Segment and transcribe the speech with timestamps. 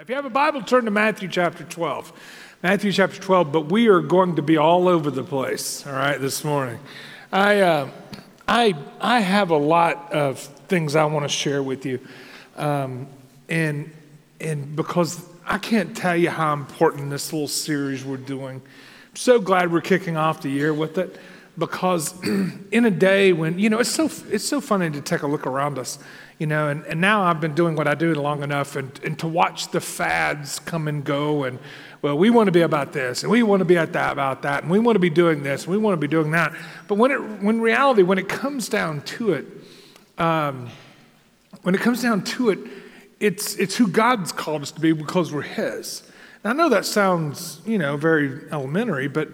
[0.00, 2.12] If you have a Bible, turn to Matthew chapter 12.
[2.62, 6.20] Matthew chapter 12, but we are going to be all over the place, all right,
[6.20, 6.78] this morning.
[7.32, 7.90] I, uh,
[8.46, 10.38] I, I have a lot of
[10.68, 11.98] things I want to share with you.
[12.56, 13.08] Um,
[13.48, 13.90] and,
[14.40, 18.62] and because I can't tell you how important this little series we're doing.
[19.10, 21.18] I'm so glad we're kicking off the year with it
[21.58, 22.14] because
[22.70, 25.44] in a day when, you know, it's so, it's so funny to take a look
[25.44, 25.98] around us
[26.38, 29.18] you know, and, and now I've been doing what I do long enough and, and
[29.18, 31.58] to watch the fads come and go and,
[32.00, 34.42] well, we want to be about this and we want to be at that about
[34.42, 36.54] that and we want to be doing this and we want to be doing that.
[36.86, 39.46] But when it, when reality, when it comes down to it,
[40.16, 40.68] um,
[41.62, 42.58] when it comes down to it,
[43.18, 46.08] it's, it's who God's called us to be because we're His.
[46.44, 49.28] And I know that sounds, you know, very elementary, but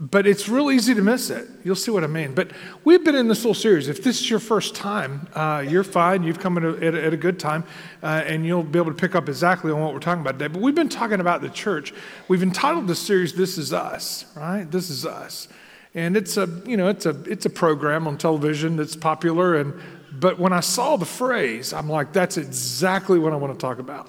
[0.00, 1.46] but it's real easy to miss it.
[1.62, 2.34] You'll see what I mean.
[2.34, 2.52] But
[2.84, 3.86] we've been in this whole series.
[3.86, 6.22] If this is your first time, uh, you're fine.
[6.22, 7.64] You've come at a, at a, at a good time,
[8.02, 10.48] uh, and you'll be able to pick up exactly on what we're talking about today.
[10.48, 11.92] But we've been talking about the church.
[12.28, 14.70] We've entitled the series "This Is Us." Right?
[14.70, 15.48] This is us,
[15.94, 19.56] and it's a you know it's a it's a program on television that's popular.
[19.56, 19.78] And
[20.12, 23.78] but when I saw the phrase, I'm like, that's exactly what I want to talk
[23.78, 24.08] about.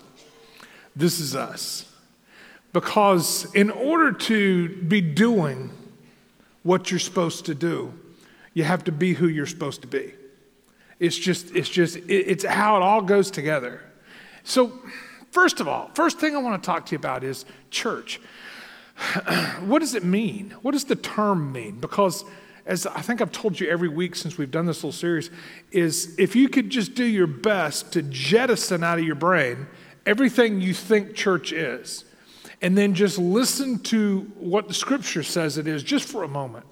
[0.95, 1.85] This is us.
[2.71, 5.69] Because in order to be doing
[6.63, 7.93] what you're supposed to do.
[8.53, 10.13] You have to be who you're supposed to be.
[10.99, 13.81] It's just, it's just, it's how it all goes together.
[14.43, 14.71] So,
[15.31, 18.19] first of all, first thing I want to talk to you about is church.
[19.61, 20.53] what does it mean?
[20.61, 21.79] What does the term mean?
[21.79, 22.23] Because
[22.65, 25.31] as I think I've told you every week since we've done this little series,
[25.71, 29.67] is if you could just do your best to jettison out of your brain
[30.05, 32.05] everything you think church is
[32.61, 36.65] and then just listen to what the scripture says it is just for a moment.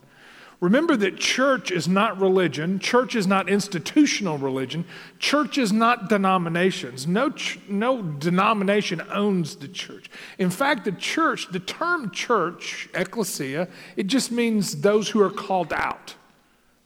[0.61, 2.79] Remember that church is not religion.
[2.79, 4.83] Church is not institutional religion.
[5.17, 7.07] Church is not denominations.
[7.07, 10.11] No, ch- no denomination owns the church.
[10.37, 15.71] In fact, the church, the term church, ecclesia, it just means those who are called
[15.71, 16.15] out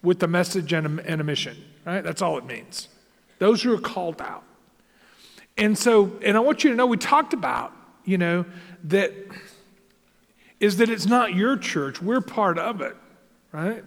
[0.03, 2.03] with a message and a, and a mission, right?
[2.03, 2.89] That's all it means.
[3.39, 4.43] Those who are called out.
[5.57, 7.73] And so, and I want you to know, we talked about,
[8.05, 8.45] you know,
[8.85, 9.13] that
[10.59, 12.01] is that it's not your church.
[12.01, 12.95] We're part of it,
[13.51, 13.83] right?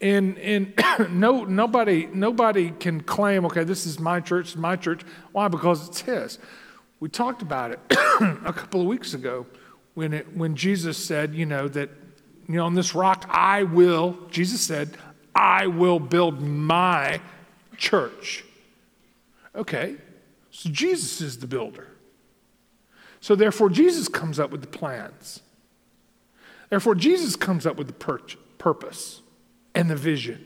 [0.00, 0.72] And, and
[1.10, 5.02] no, nobody, nobody can claim, okay, this is my church, my church.
[5.32, 5.48] Why?
[5.48, 6.38] Because it's his.
[6.98, 9.46] We talked about it a couple of weeks ago
[9.94, 11.90] when, it, when Jesus said, you know, that,
[12.48, 14.96] you know, on this rock I will, Jesus said,
[15.34, 17.20] I will build my
[17.76, 18.44] church.
[19.54, 19.96] Okay,
[20.50, 21.89] so Jesus is the builder.
[23.20, 25.40] So, therefore, Jesus comes up with the plans.
[26.70, 28.20] Therefore, Jesus comes up with the pur-
[28.58, 29.20] purpose
[29.74, 30.44] and the vision.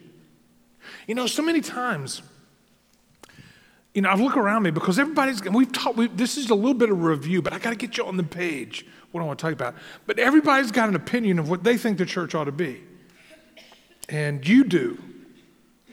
[1.06, 2.22] You know, so many times,
[3.94, 6.74] you know, I look around me because everybody's, we've taught, we, this is a little
[6.74, 9.38] bit of review, but I got to get you on the page what I want
[9.38, 9.76] to talk about.
[10.06, 12.82] But everybody's got an opinion of what they think the church ought to be.
[14.08, 15.00] And you do.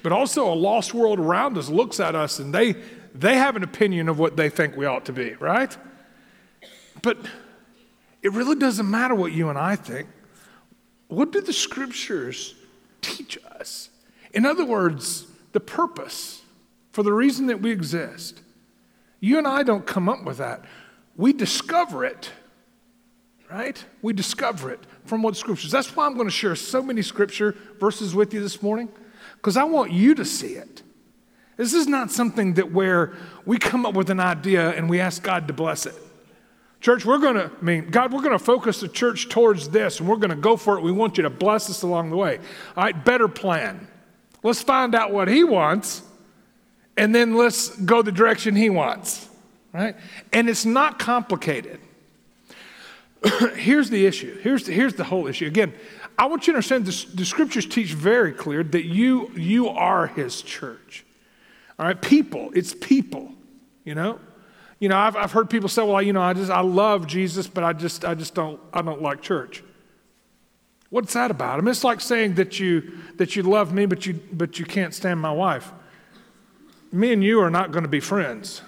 [0.01, 2.73] But also, a lost world around us looks at us and they,
[3.13, 5.77] they have an opinion of what they think we ought to be, right?
[7.01, 7.17] But
[8.21, 10.07] it really doesn't matter what you and I think.
[11.07, 12.55] What do the scriptures
[13.01, 13.89] teach us?
[14.33, 16.41] In other words, the purpose
[16.91, 18.41] for the reason that we exist.
[19.19, 20.63] You and I don't come up with that.
[21.15, 22.31] We discover it,
[23.51, 23.83] right?
[24.01, 25.71] We discover it from what scriptures.
[25.71, 28.89] That's why I'm going to share so many scripture verses with you this morning,
[29.35, 30.81] because I want you to see it.
[31.57, 33.13] This is not something that where
[33.45, 35.95] we come up with an idea and we ask God to bless it.
[36.81, 39.99] Church, we're going to, I mean, God, we're going to focus the church towards this
[39.99, 40.81] and we're going to go for it.
[40.81, 42.39] We want you to bless us along the way.
[42.75, 43.87] All right, better plan.
[44.41, 46.01] Let's find out what He wants
[46.97, 49.29] and then let's go the direction He wants,
[49.71, 49.95] right?
[50.33, 51.79] And it's not complicated.
[53.55, 54.39] here's the issue.
[54.39, 55.45] Here's the, here's the whole issue.
[55.45, 55.73] Again,
[56.17, 60.07] I want you to understand the, the scriptures teach very clear that you, you are
[60.07, 61.05] His church.
[61.77, 63.31] All right, people, it's people,
[63.85, 64.19] you know?
[64.81, 67.45] You know, I've, I've heard people say, well, you know, I just, I love Jesus,
[67.45, 69.63] but I just, I just don't, I don't like church.
[70.89, 71.59] What's that about?
[71.59, 74.65] I mean, it's like saying that you, that you love me, but you, but you
[74.65, 75.71] can't stand my wife.
[76.91, 78.63] Me and you are not going to be friends.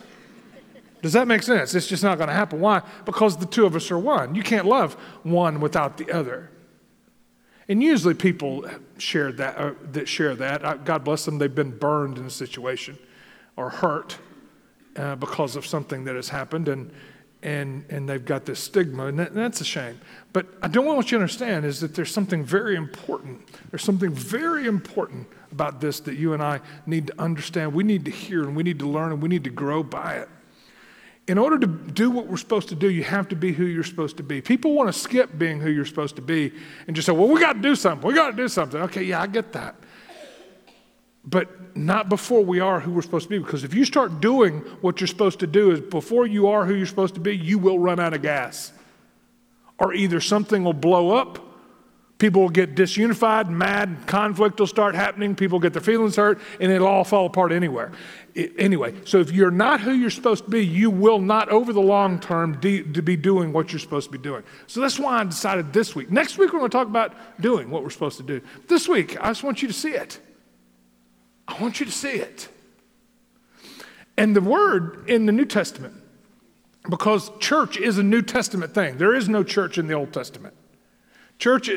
[1.01, 1.74] Does that make sense?
[1.74, 2.59] It's just not going to happen.
[2.62, 2.83] Why?
[3.06, 4.36] Because the two of us are one.
[4.36, 4.94] You can't love
[5.24, 6.51] one without the other.
[7.68, 8.69] And usually people
[9.00, 10.86] share that, uh, that share that.
[10.86, 13.00] God bless them, they've been burned in a situation
[13.57, 14.19] or hurt
[14.95, 16.92] uh, because of something that has happened, and,
[17.42, 20.00] and, and they've got this stigma, and, that, and that's a shame.
[20.31, 23.42] But I don't want you to understand is that there's something very important.
[23.72, 27.74] There's something very important about this that you and I need to understand.
[27.74, 30.16] We need to hear, and we need to learn, and we need to grow by
[30.16, 30.30] it.
[31.28, 33.84] in order to do what we're supposed to do, you have to be who you're
[33.84, 34.42] supposed to be.
[34.42, 36.51] People want to skip being who you're supposed to be
[36.86, 38.06] and just say, well, we got to do something.
[38.06, 38.81] We got to do something.
[38.81, 39.75] Okay, yeah, I get that.
[41.24, 43.39] But not before we are who we're supposed to be.
[43.39, 46.75] Because if you start doing what you're supposed to do, is before you are who
[46.75, 48.71] you're supposed to be, you will run out of gas.
[49.79, 51.39] Or either something will blow up
[52.23, 56.71] People will get disunified, mad, conflict will start happening, people get their feelings hurt, and
[56.71, 57.91] it'll all fall apart anywhere.
[58.33, 61.73] It, anyway, so if you're not who you're supposed to be, you will not, over
[61.73, 64.43] the long term, de- to be doing what you're supposed to be doing.
[64.67, 66.11] So that's why I decided this week.
[66.11, 68.39] Next week, we're going to talk about doing what we're supposed to do.
[68.69, 70.21] This week, I just want you to see it.
[71.48, 72.48] I want you to see it.
[74.18, 75.95] And the word in the New Testament,
[76.90, 80.54] because church is a New Testament thing, there is no church in the Old Testament.
[81.40, 81.69] Church,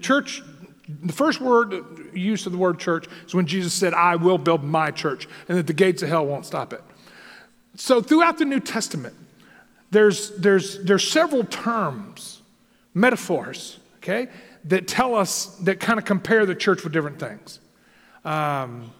[0.00, 0.42] church,
[0.88, 1.74] the first word
[2.12, 5.56] use of the word church is when Jesus said, I will build my church, and
[5.56, 6.82] that the gates of hell won't stop it.
[7.76, 9.14] So throughout the New Testament,
[9.90, 12.42] there's, there's, there's several terms,
[12.92, 14.28] metaphors, okay,
[14.64, 17.60] that tell us, that kind of compare the church with different things.
[18.24, 18.90] Um,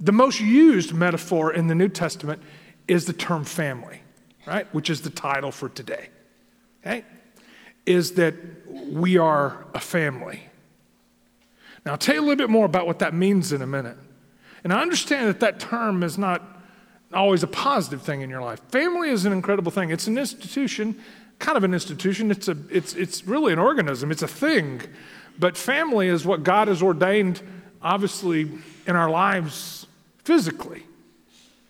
[0.00, 2.42] the most used metaphor in the New Testament
[2.86, 4.02] is the term family,
[4.46, 6.08] right, which is the title for today.
[6.84, 7.04] Okay?
[7.86, 8.34] is that
[8.90, 10.42] we are a family.
[11.84, 13.96] Now, I'll tell you a little bit more about what that means in a minute.
[14.64, 16.42] And I understand that that term is not
[17.14, 18.60] always a positive thing in your life.
[18.70, 19.90] Family is an incredible thing.
[19.90, 21.00] It's an institution,
[21.38, 22.32] kind of an institution.
[22.32, 24.82] It's, a, it's, it's really an organism, it's a thing.
[25.38, 27.40] But family is what God has ordained,
[27.80, 28.50] obviously,
[28.86, 29.85] in our lives
[30.26, 30.82] physically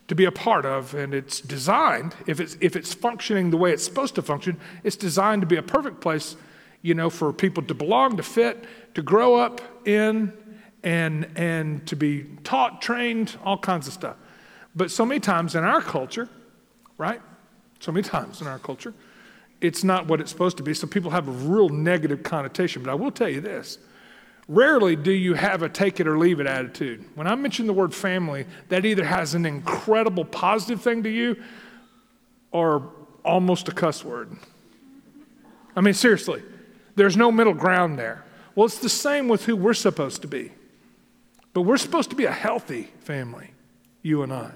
[0.08, 3.70] to be a part of, and it's designed, if it's, if it's functioning the way
[3.70, 6.36] it's supposed to function, it's designed to be a perfect place,
[6.80, 8.64] you know, for people to belong, to fit,
[8.94, 10.32] to grow up in,
[10.82, 14.16] and, and to be taught, trained, all kinds of stuff.
[14.74, 16.28] But so many times in our culture,
[16.96, 17.20] right?
[17.80, 18.94] So many times in our culture,
[19.60, 20.72] it's not what it's supposed to be.
[20.72, 22.82] So people have a real negative connotation.
[22.82, 23.78] But I will tell you this
[24.48, 27.04] Rarely do you have a take it or leave it attitude.
[27.16, 31.43] When I mention the word family, that either has an incredible positive thing to you
[32.52, 32.93] or
[33.25, 34.37] almost a cuss word.
[35.75, 36.43] I mean, seriously,
[36.94, 38.25] there's no middle ground there.
[38.54, 40.52] Well, it's the same with who we're supposed to be.
[41.52, 43.50] But we're supposed to be a healthy family,
[44.02, 44.52] you and I.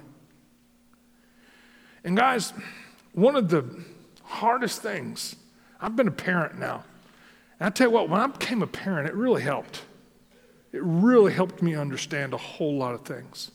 [2.04, 2.52] And guys,
[3.12, 3.64] one of the
[4.22, 5.34] hardest things,
[5.80, 6.84] I've been a parent now
[7.60, 9.82] and I tell you what, when I became a parent, it really helped.
[10.72, 13.50] It really helped me understand a whole lot of things.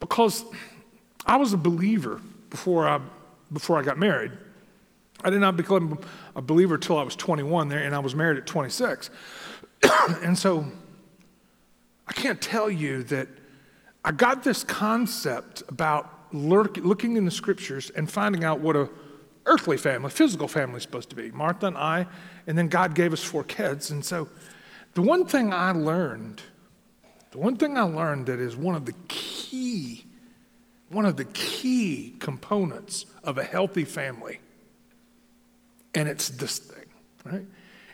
[0.00, 0.44] Because
[1.26, 3.00] I was a believer before I,
[3.52, 4.32] before I got married.
[5.22, 6.00] I did not become
[6.34, 9.10] a believer until I was 21 there, and I was married at 26.
[10.22, 10.66] and so
[12.08, 13.28] I can't tell you that
[14.04, 18.88] I got this concept about looking in the scriptures and finding out what a
[19.46, 21.30] earthly family, physical family is supposed to be.
[21.30, 22.06] Martha and I,
[22.46, 23.90] and then God gave us four kids.
[23.90, 24.28] And so
[24.94, 26.42] the one thing I learned,
[27.30, 30.04] the one thing I learned that is one of the key,
[30.88, 34.40] one of the key components of a healthy family,
[35.94, 36.86] and it's this thing,
[37.24, 37.46] right?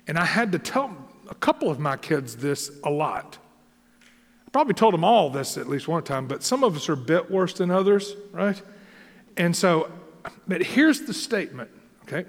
[0.06, 0.96] And I had to tell
[1.28, 3.38] a couple of my kids this a lot.
[4.46, 6.94] I probably told them all this at least one time, but some of us are
[6.94, 8.60] a bit worse than others, right?
[9.36, 9.90] And so
[10.46, 11.70] but here's the statement,
[12.02, 12.28] okay?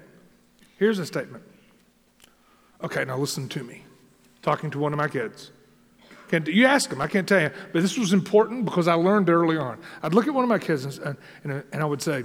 [0.78, 1.44] Here's the statement.
[2.82, 3.84] Okay, now listen to me.
[4.42, 5.50] Talking to one of my kids.
[6.28, 7.50] Can't, you ask them, I can't tell you.
[7.72, 9.78] But this was important because I learned early on.
[10.02, 12.22] I'd look at one of my kids and, and, and I would say,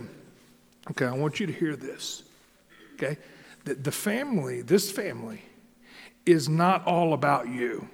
[0.92, 2.24] okay, I want you to hear this.
[2.94, 3.18] Okay?
[3.66, 5.42] The, the family, this family,
[6.26, 7.90] is not all about you.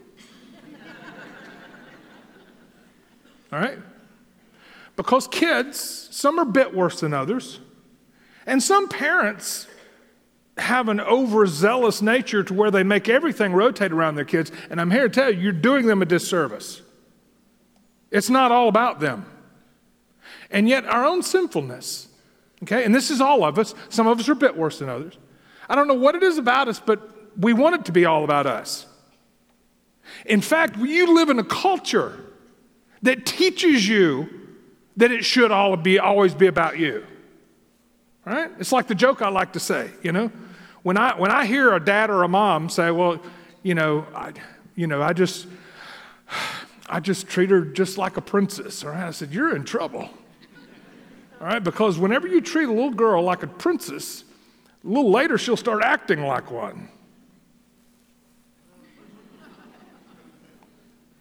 [3.54, 3.80] all right?
[4.98, 7.60] Because kids, some are a bit worse than others.
[8.46, 9.68] And some parents
[10.58, 14.52] have an overzealous nature to where they make everything rotate around their kids.
[14.70, 16.82] And I'm here to tell you, you're doing them a disservice.
[18.12, 19.26] It's not all about them.
[20.50, 22.10] And yet, our own sinfulness,
[22.64, 24.90] okay, and this is all of us, some of us are a bit worse than
[24.90, 25.18] others.
[25.70, 28.26] I don't know what it is about us, but we want it to be all
[28.26, 28.86] about us.
[30.26, 32.20] In fact, you live in a culture
[33.02, 34.30] that teaches you
[34.98, 37.06] that it should all be, always be about you.
[38.26, 38.52] Right?
[38.60, 40.32] It's like the joke I like to say, you know?
[40.84, 43.20] When I, when I hear a dad or a mom say, well,
[43.64, 44.34] you know, I,
[44.76, 45.48] you know, I just,
[46.88, 48.84] I just treat her just like a princess.
[48.84, 49.08] Right?
[49.08, 50.10] I said, you're in trouble.
[51.40, 51.64] All right?
[51.64, 54.24] Because whenever you treat a little girl like a princess,
[54.84, 56.90] a little later she'll start acting like one.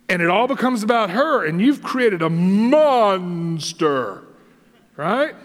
[0.09, 4.25] And it all becomes about her, and you've created a monster,
[4.97, 5.37] right?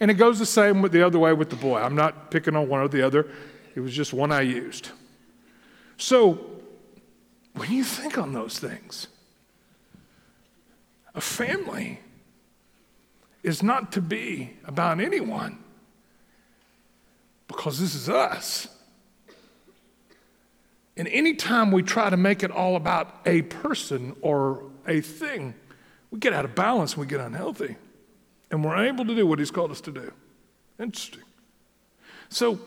[0.00, 1.80] And it goes the same with the other way with the boy.
[1.80, 3.26] I'm not picking on one or the other,
[3.74, 4.90] it was just one I used.
[5.96, 6.38] So,
[7.54, 9.06] when you think on those things,
[11.14, 12.00] a family
[13.42, 15.58] is not to be about anyone
[17.48, 18.68] because this is us.
[20.96, 25.54] And anytime we try to make it all about a person or a thing,
[26.10, 27.76] we get out of balance and we get unhealthy.
[28.50, 30.12] And we're able to do what He's called us to do.
[30.78, 31.22] Interesting.
[32.28, 32.58] So,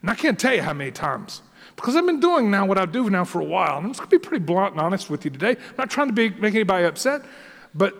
[0.00, 1.42] and I can't tell you how many times,
[1.76, 3.78] because I've been doing now what I do now for a while.
[3.78, 5.50] And I'm just going to be pretty blunt and honest with you today.
[5.50, 7.22] I'm not trying to be, make anybody upset,
[7.74, 7.96] but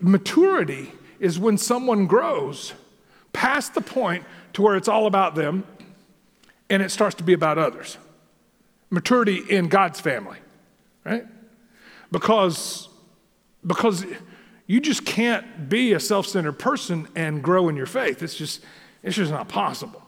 [0.00, 2.74] maturity is when someone grows
[3.32, 5.64] past the point to where it's all about them
[6.68, 7.98] and it starts to be about others.
[8.90, 10.38] Maturity in God's family,
[11.04, 11.24] right?
[12.10, 12.88] Because,
[13.66, 14.04] because
[14.66, 18.22] you just can't be a self-centered person and grow in your faith.
[18.22, 18.64] It's just,
[19.02, 20.02] it's just not possible.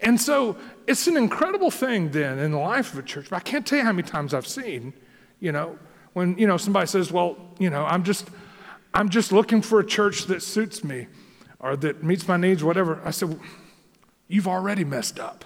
[0.00, 3.30] And so it's an incredible thing then in the life of a church.
[3.30, 4.92] But I can't tell you how many times I've seen,
[5.40, 5.78] you know,
[6.12, 8.28] when, you know, somebody says, well, you know, I'm just,
[8.92, 11.08] I'm just looking for a church that suits me
[11.58, 13.00] or that meets my needs, whatever.
[13.04, 13.40] I said, well,
[14.28, 15.44] You've already messed up.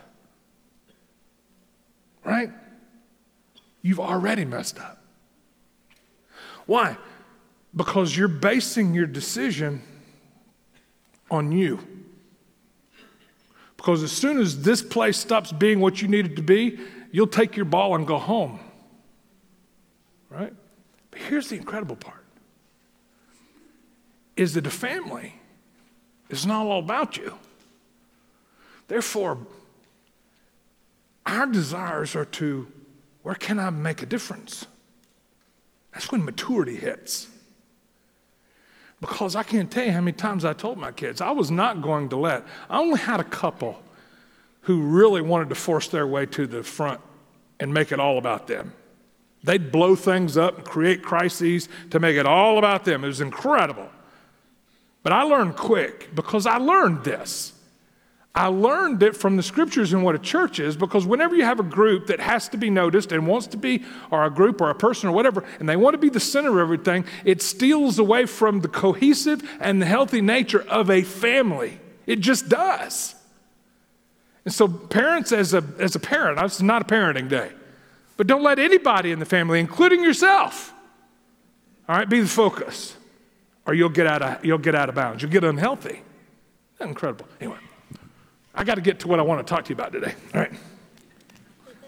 [2.25, 2.51] Right?
[3.83, 5.03] You've already messed up.
[6.67, 6.97] Why?
[7.75, 9.83] Because you're basing your decision
[11.31, 11.79] on you.
[13.77, 16.79] Because as soon as this place stops being what you need it to be,
[17.13, 18.59] you'll take your ball and go home.
[20.29, 20.53] Right?
[21.11, 22.25] But here's the incredible part
[24.37, 25.35] is that a family
[26.29, 27.35] is not all about you.
[28.87, 29.39] Therefore,
[31.27, 32.69] our desires are to
[33.23, 34.67] where can I make a difference?
[35.93, 37.27] That's when maturity hits.
[39.01, 41.83] Because I can't tell you how many times I told my kids I was not
[41.83, 43.81] going to let, I only had a couple
[44.63, 47.01] who really wanted to force their way to the front
[47.61, 48.73] and make it all about them.
[49.45, 53.05] They'd blow things up and create crises to make it all about them.
[53.05, 53.89] It was incredible.
[55.03, 57.53] But I learned quick because I learned this.
[58.39, 61.59] I learned it from the scriptures and what a church is because whenever you have
[61.59, 64.71] a group that has to be noticed and wants to be, or a group or
[64.71, 67.99] a person or whatever, and they want to be the center of everything, it steals
[67.99, 71.81] away from the cohesive and the healthy nature of a family.
[72.07, 73.17] It just does.
[74.45, 77.51] And so, parents, as a, as a parent, is not a parenting day,
[78.17, 80.73] but don't let anybody in the family, including yourself,
[81.89, 82.97] all right, be the focus
[83.67, 85.23] or you'll get out of, you'll get out of bounds.
[85.23, 86.01] You'll get unhealthy.
[86.81, 87.27] Incredible.
[87.41, 87.59] Anyway,
[88.59, 90.13] I got to get to what I want to talk to you about today.
[90.35, 90.53] All right.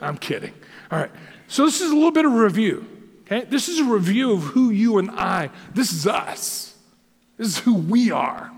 [0.00, 0.54] I'm kidding.
[0.92, 1.10] All right.
[1.48, 2.86] So this is a little bit of a review.
[3.22, 3.44] Okay.
[3.44, 5.50] This is a review of who you and I.
[5.74, 6.76] This is us.
[7.38, 8.52] This is who we are.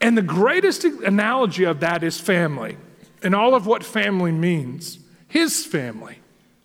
[0.00, 2.78] And the greatest analogy of that is family
[3.22, 4.98] and all of what family means.
[5.26, 6.20] His family,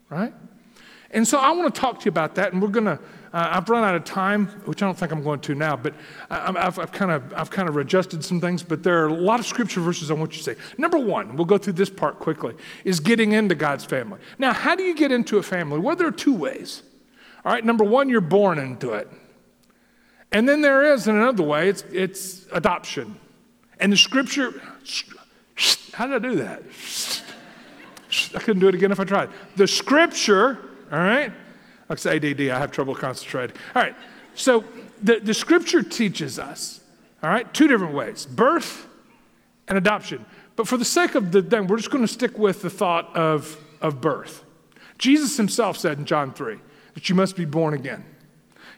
[0.10, 0.34] right?
[1.12, 3.00] And so I want to talk to you about that, and we're going to
[3.34, 5.96] uh, I've run out of time, which I don't think I'm going to now, but
[6.30, 8.62] I, have I've kind of I've kind of adjusted some things.
[8.62, 10.56] But there are a lot of scripture verses I want you to say.
[10.78, 14.20] Number one, we'll go through this part quickly, is getting into God's family.
[14.38, 15.80] Now, how do you get into a family?
[15.80, 16.84] Well, there are two ways.
[17.44, 19.10] All right, number one, you're born into it.
[20.32, 23.16] And then there is another way, it's, it's adoption.
[23.80, 24.62] And the scripture,
[25.94, 26.64] how did I do that?
[28.36, 29.30] I couldn't do it again if I tried.
[29.56, 30.60] The scripture,
[30.92, 31.32] all right,
[31.90, 33.56] like ADD, I have trouble concentrating.
[33.76, 33.96] All right,
[34.36, 34.64] so
[35.02, 36.82] the, the scripture teaches us,
[37.22, 38.88] all right, two different ways birth
[39.68, 40.26] and adoption.
[40.56, 43.16] But for the sake of the thing, we're just going to stick with the thought
[43.16, 44.44] of, of birth.
[44.98, 46.58] Jesus himself said in John 3
[46.94, 48.06] that you must be born again.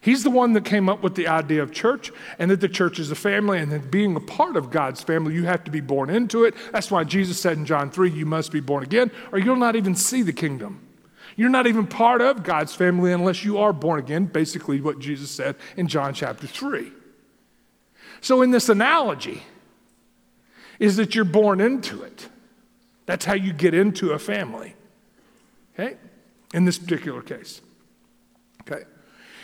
[0.06, 3.00] He's the one that came up with the idea of church and that the church
[3.00, 5.82] is a family, and that being a part of God's family, you have to be
[5.82, 6.54] born into it.
[6.72, 9.76] That's why Jesus said in John 3, you must be born again, or you'll not
[9.76, 10.85] even see the kingdom.
[11.36, 15.30] You're not even part of God's family unless you are born again, basically, what Jesus
[15.30, 16.92] said in John chapter 3.
[18.22, 19.44] So, in this analogy,
[20.80, 22.30] is that you're born into it.
[23.06, 24.76] That's how you get into a family.
[25.74, 25.98] Okay?
[26.54, 27.62] In this particular case.
[28.62, 28.84] Okay.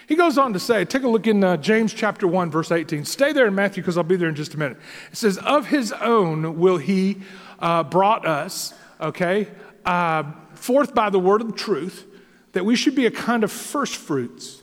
[0.07, 3.05] He goes on to say, take a look in uh, James chapter 1, verse 18.
[3.05, 4.77] Stay there in Matthew because I'll be there in just a minute.
[5.12, 7.21] It says, Of his own will he
[7.60, 9.48] uh, brought us, okay,
[9.86, 10.24] uh,
[10.62, 12.06] forth by the word of truth
[12.53, 14.62] that we should be a kind of first fruits.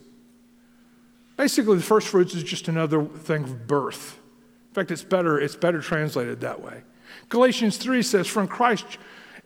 [1.36, 4.18] Basically, the first fruits is just another thing of birth.
[4.68, 6.82] In fact, it's better, it's better translated that way.
[7.28, 8.98] Galatians 3 says, in Christ,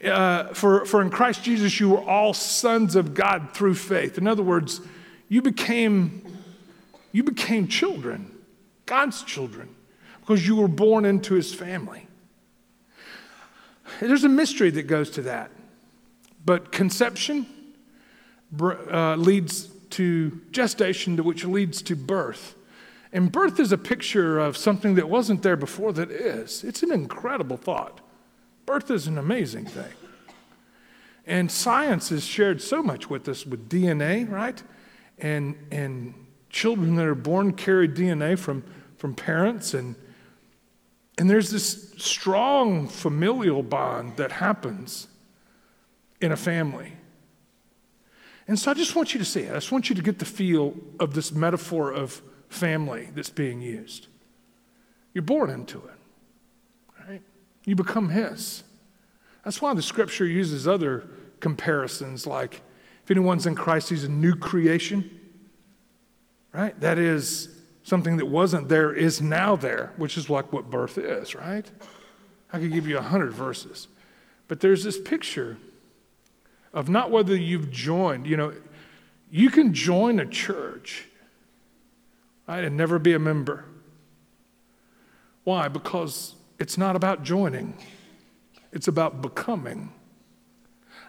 [0.04, 4.18] uh, for, for in Christ Jesus you were all sons of God through faith.
[4.18, 4.80] In other words,
[5.28, 6.26] you became,
[7.12, 8.30] you became children,
[8.86, 9.68] God's children.
[10.20, 12.06] because you were born into his family.
[14.00, 15.50] There's a mystery that goes to that.
[16.44, 17.46] But conception
[18.60, 22.54] uh, leads to gestation, which leads to birth.
[23.12, 26.64] And birth is a picture of something that wasn't there before that is.
[26.64, 28.00] It's an incredible thought.
[28.64, 29.92] Birth is an amazing thing.
[31.26, 34.60] And science has shared so much with us with DNA, right?
[35.18, 36.14] And, and
[36.48, 38.64] children that are born carry DNA from,
[38.96, 39.74] from parents.
[39.74, 39.94] And,
[41.18, 45.06] and there's this strong familial bond that happens
[46.22, 46.92] in a family.
[48.48, 49.50] And so I just want you to see it.
[49.50, 53.60] I just want you to get the feel of this metaphor of family that's being
[53.60, 54.08] used.
[55.14, 57.22] You're born into it, right?
[57.64, 58.64] You become His.
[59.44, 61.08] That's why the scripture uses other
[61.40, 62.62] comparisons like
[63.04, 65.18] if anyone's in Christ, he's a new creation,
[66.52, 66.78] right?
[66.80, 67.48] That is
[67.82, 71.68] something that wasn't there is now there, which is like what birth is, right?
[72.52, 73.88] I could give you a hundred verses.
[74.46, 75.56] But there's this picture
[76.72, 78.52] of not whether you've joined, you know,
[79.30, 81.06] you can join a church,
[82.46, 83.64] right, and never be a member.
[85.44, 85.68] Why?
[85.68, 87.74] Because it's not about joining,
[88.72, 89.92] it's about becoming.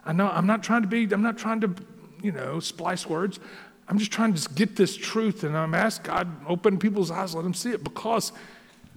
[0.05, 1.75] I know I'm not trying to be, I'm not trying to,
[2.21, 3.39] you know, splice words.
[3.87, 7.43] I'm just trying to get this truth, and I'm asking God, open people's eyes, let
[7.43, 8.31] them see it, because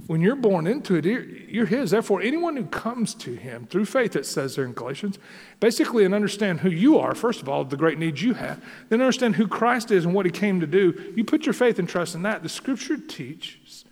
[0.07, 1.91] when you're born into it, you're His.
[1.91, 5.19] Therefore, anyone who comes to Him through faith, it says there in Galatians,
[5.59, 9.01] basically, and understand who you are, first of all, the great needs you have, then
[9.01, 11.13] understand who Christ is and what He came to do.
[11.17, 12.43] You put your faith and trust in that.
[12.43, 13.85] The Scripture teaches,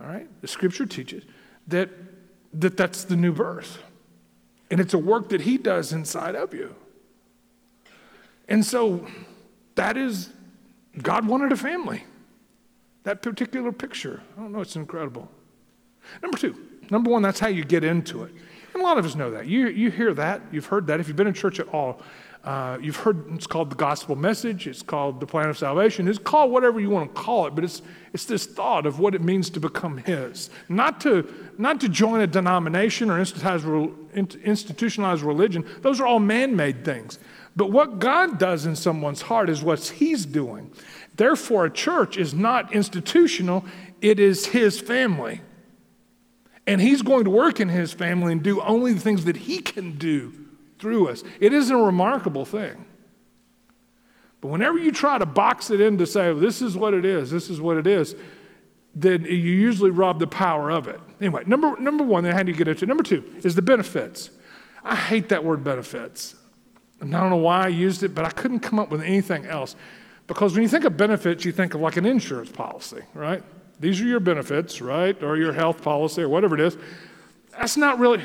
[0.00, 0.28] all right?
[0.40, 1.24] The Scripture teaches
[1.68, 1.90] that,
[2.54, 3.78] that that's the new birth.
[4.70, 6.74] And it's a work that He does inside of you.
[8.48, 9.06] And so,
[9.76, 10.30] that is,
[11.00, 12.04] God wanted a family.
[13.04, 14.20] That particular picture.
[14.36, 15.30] I don't know, it's incredible.
[16.22, 16.56] Number two,
[16.90, 18.32] number one, that's how you get into it.
[18.72, 19.46] And a lot of us know that.
[19.46, 21.00] You, you hear that, you've heard that.
[21.00, 22.02] If you've been in church at all,
[22.44, 26.18] uh, you've heard it's called the gospel message, it's called the plan of salvation, it's
[26.18, 27.82] called whatever you want to call it, but it's,
[28.14, 30.48] it's this thought of what it means to become His.
[30.68, 36.82] Not to, not to join a denomination or institutionalized religion, those are all man made
[36.82, 37.18] things.
[37.56, 40.72] But what God does in someone's heart is what He's doing.
[41.20, 43.66] Therefore, a church is not institutional,
[44.00, 45.42] it is his family.
[46.66, 49.58] And he's going to work in his family and do only the things that he
[49.58, 50.32] can do
[50.78, 51.22] through us.
[51.38, 52.86] It isn't a remarkable thing.
[54.40, 57.04] But whenever you try to box it in to say, well, this is what it
[57.04, 58.16] is, this is what it is,
[58.94, 61.00] then you usually rob the power of it.
[61.20, 62.88] Anyway, number, number one, then how do you get into it?
[62.88, 64.30] Number two is the benefits.
[64.82, 66.34] I hate that word benefits.
[66.98, 69.44] And I don't know why I used it, but I couldn't come up with anything
[69.44, 69.76] else.
[70.30, 73.42] Because when you think of benefits, you think of like an insurance policy, right?
[73.80, 75.20] These are your benefits, right?
[75.24, 76.76] Or your health policy or whatever it is.
[77.58, 78.22] That's not really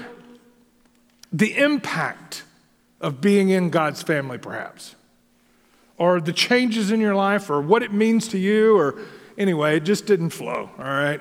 [1.33, 2.43] the impact
[3.01, 4.93] of being in God's family, perhaps,
[5.97, 8.99] or the changes in your life, or what it means to you, or
[9.35, 11.19] anyway, it just didn't flow, all right?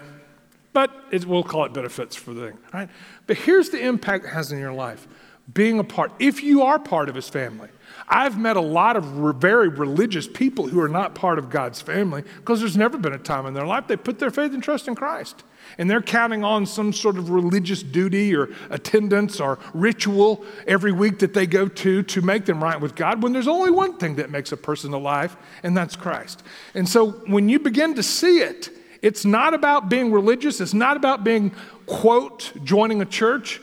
[0.75, 2.91] But it, we'll call it benefits for the thing, all right?
[3.27, 5.09] But here's the impact it has in your life
[5.51, 7.71] being a part, if you are part of his family.
[8.09, 11.81] I've met a lot of re- very religious people who are not part of God's
[11.81, 14.63] family because there's never been a time in their life they put their faith and
[14.63, 15.43] trust in Christ.
[15.79, 21.19] And they're counting on some sort of religious duty or attendance or ritual every week
[21.21, 24.17] that they go to to make them right with God when there's only one thing
[24.17, 26.43] that makes a person alive, and that's Christ.
[26.75, 30.97] And so when you begin to see it, it's not about being religious, it's not
[30.97, 31.53] about being,
[31.87, 33.61] quote, joining a church,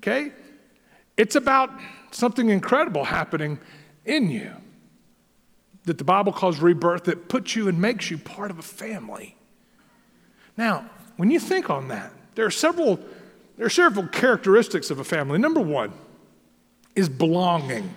[0.00, 0.32] okay?
[1.16, 1.70] It's about
[2.16, 3.58] something incredible happening
[4.04, 4.50] in you
[5.84, 9.36] that the Bible calls rebirth that puts you and makes you part of a family.
[10.56, 12.98] Now, when you think on that, there are several
[13.56, 15.38] there are several characteristics of a family.
[15.38, 15.92] Number one
[16.94, 17.94] is belonging.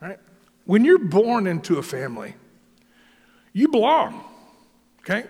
[0.00, 0.18] Right?
[0.64, 2.34] When you're born into a family,
[3.52, 4.24] you belong.
[5.00, 5.24] Okay?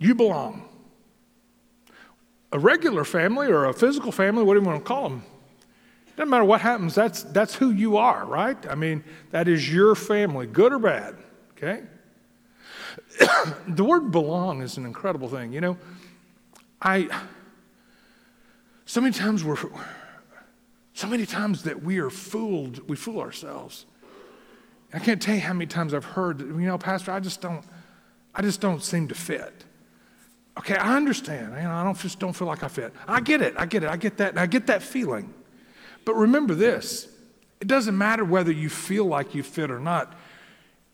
[0.00, 0.68] You belong.
[2.50, 5.22] A regular family or a physical family, what do you want to call them?
[6.16, 8.56] Doesn't matter what happens, that's, that's who you are, right?
[8.68, 11.16] I mean, that is your family, good or bad,
[11.56, 11.82] okay?
[13.68, 15.52] the word belong is an incredible thing.
[15.52, 15.78] You know,
[16.80, 17.08] I,
[18.86, 19.56] so many times we're,
[20.92, 23.86] so many times that we are fooled, we fool ourselves.
[24.92, 27.64] I can't tell you how many times I've heard, you know, Pastor, I just don't,
[28.32, 29.64] I just don't seem to fit.
[30.56, 31.54] Okay, I understand.
[31.56, 32.92] You know, I don't just don't feel like I fit.
[33.08, 33.54] I get it.
[33.56, 33.90] I get it.
[33.90, 34.38] I get that.
[34.38, 35.34] I get that feeling.
[36.04, 37.08] But remember this
[37.60, 40.14] it doesn't matter whether you feel like you fit or not,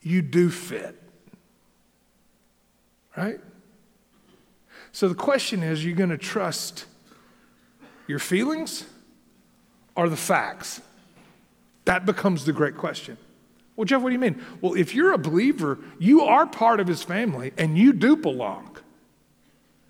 [0.01, 0.97] you do fit.
[3.17, 3.39] Right?
[4.93, 6.85] So the question is, are you going to trust
[8.07, 8.85] your feelings
[9.95, 10.81] or the facts?
[11.85, 13.17] That becomes the great question.
[13.75, 14.41] Well, Jeff, what do you mean?
[14.61, 18.77] Well, if you're a believer, you are part of his family and you do belong.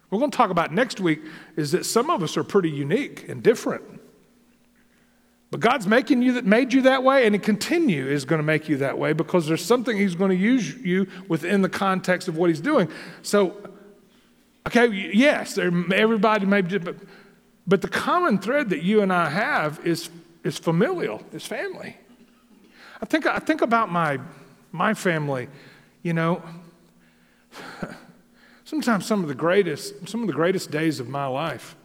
[0.10, 1.22] We're going to talk about next week
[1.56, 4.01] is that some of us are pretty unique and different.
[5.52, 8.44] But God's making you that made you that way, and He continue is going to
[8.44, 12.30] make you that way because there's something He's going to use you within the context
[12.30, 12.90] of what He's doing.
[13.22, 13.58] So,
[14.66, 16.96] okay, yes, everybody may, be, but,
[17.68, 20.10] but the common thread that you and I have is
[20.44, 21.98] is familial, is family.
[23.02, 24.20] I think I think about my
[24.72, 25.50] my family,
[26.02, 26.42] you know.
[28.64, 31.76] Sometimes some of the greatest some of the greatest days of my life.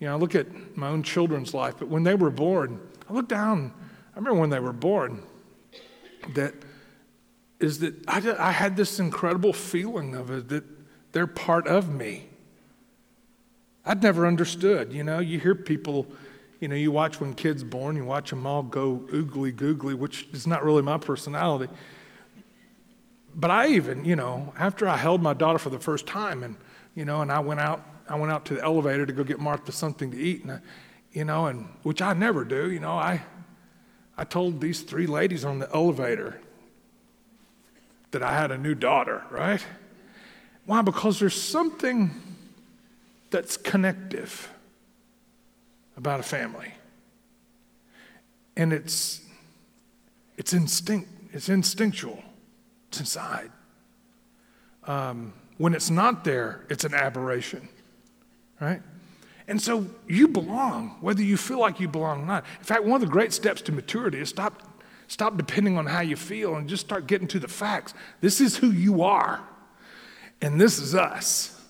[0.00, 3.12] You know, I look at my own children's life, but when they were born, I
[3.12, 3.72] look down,
[4.14, 5.22] I remember when they were born,
[6.34, 6.54] that
[7.60, 10.64] is that I, I had this incredible feeling of it, that
[11.12, 12.28] they're part of me.
[13.84, 16.06] I'd never understood, you know, you hear people,
[16.60, 20.26] you know, you watch when kids born, you watch them all go oogly googly, which
[20.32, 21.72] is not really my personality.
[23.34, 26.56] But I even, you know, after I held my daughter for the first time and,
[26.94, 29.40] you know, and I went out, I went out to the elevator to go get
[29.40, 30.60] Martha something to eat, and I,
[31.14, 33.22] you know, and which I never do, you know, I,
[34.18, 36.40] I told these three ladies on the elevator
[38.10, 39.64] that I had a new daughter, right?
[40.66, 40.82] Why?
[40.82, 42.10] Because there's something
[43.30, 44.50] that's connective
[45.96, 46.74] about a family.
[48.56, 49.20] And it's
[50.36, 52.22] it's instinct, it's instinctual,
[52.88, 53.50] it's inside.
[54.84, 57.68] Um, when it's not there, it's an aberration,
[58.60, 58.82] right?
[59.46, 62.44] And so you belong, whether you feel like you belong or not.
[62.58, 64.62] In fact, one of the great steps to maturity is stop,
[65.06, 67.92] stop depending on how you feel and just start getting to the facts.
[68.20, 69.42] This is who you are,
[70.40, 71.60] and this is us,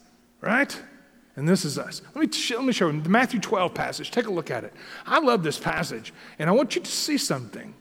[0.41, 0.81] right?
[1.37, 2.01] And this is us.
[2.15, 4.13] Let me, let me show you the Matthew 12 passage.
[4.13, 4.73] Take a look at it.
[5.05, 7.75] I love this passage, and I want you to see something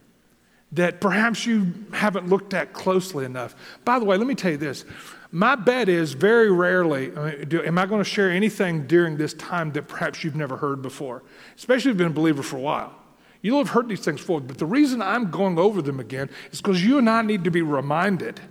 [0.72, 3.56] that perhaps you haven't looked at closely enough.
[3.86, 4.86] By the way, let me tell you this
[5.36, 7.10] my bet is very rarely
[7.46, 10.84] do, am I going to share anything during this time that perhaps you've never heard
[10.84, 11.24] before,
[11.56, 12.93] especially if you've been a believer for a while.
[13.41, 16.62] You'll have heard these things before, but the reason I'm going over them again is
[16.62, 18.41] because you and I need to be reminded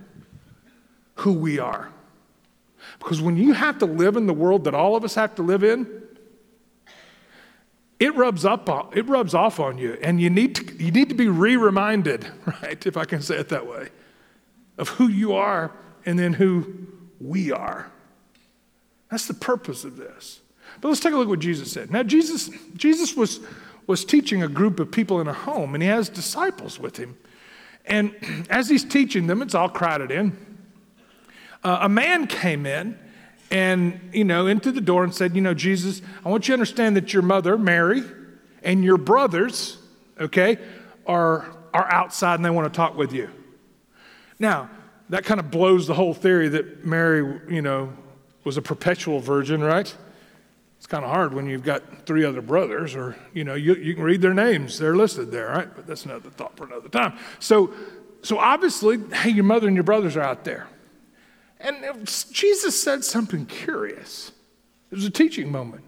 [1.14, 1.92] who we are.
[2.98, 5.42] Because when you have to live in the world that all of us have to
[5.42, 5.86] live in,
[8.00, 11.14] it rubs up it rubs off on you and you need to, you need to
[11.14, 12.26] be re-reminded
[12.62, 13.90] right if i can say it that way
[14.76, 15.70] of who you are
[16.04, 16.86] and then who
[17.20, 17.90] we are.
[19.10, 20.40] That's the purpose of this.
[20.80, 21.90] But let's take a look at what Jesus said.
[21.90, 23.40] Now, Jesus, Jesus was,
[23.86, 27.16] was teaching a group of people in a home, and he has disciples with him.
[27.84, 30.36] And as he's teaching them, it's all crowded in.
[31.62, 32.98] Uh, a man came in
[33.50, 36.54] and, you know, into the door and said, You know, Jesus, I want you to
[36.54, 38.02] understand that your mother, Mary,
[38.62, 39.78] and your brothers,
[40.18, 40.58] okay,
[41.06, 43.28] are, are outside and they want to talk with you.
[44.38, 44.70] Now,
[45.12, 47.92] that kind of blows the whole theory that Mary, you know,
[48.44, 49.94] was a perpetual virgin, right?
[50.78, 53.94] It's kind of hard when you've got three other brothers, or, you know, you, you
[53.94, 54.78] can read their names.
[54.78, 55.68] They're listed there, right?
[55.76, 57.18] But that's another thought for another time.
[57.40, 57.74] So,
[58.22, 60.66] so obviously, hey, your mother and your brothers are out there.
[61.60, 64.32] And Jesus said something curious.
[64.90, 65.84] It was a teaching moment,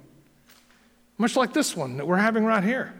[1.16, 2.92] much like this one that we're having right here.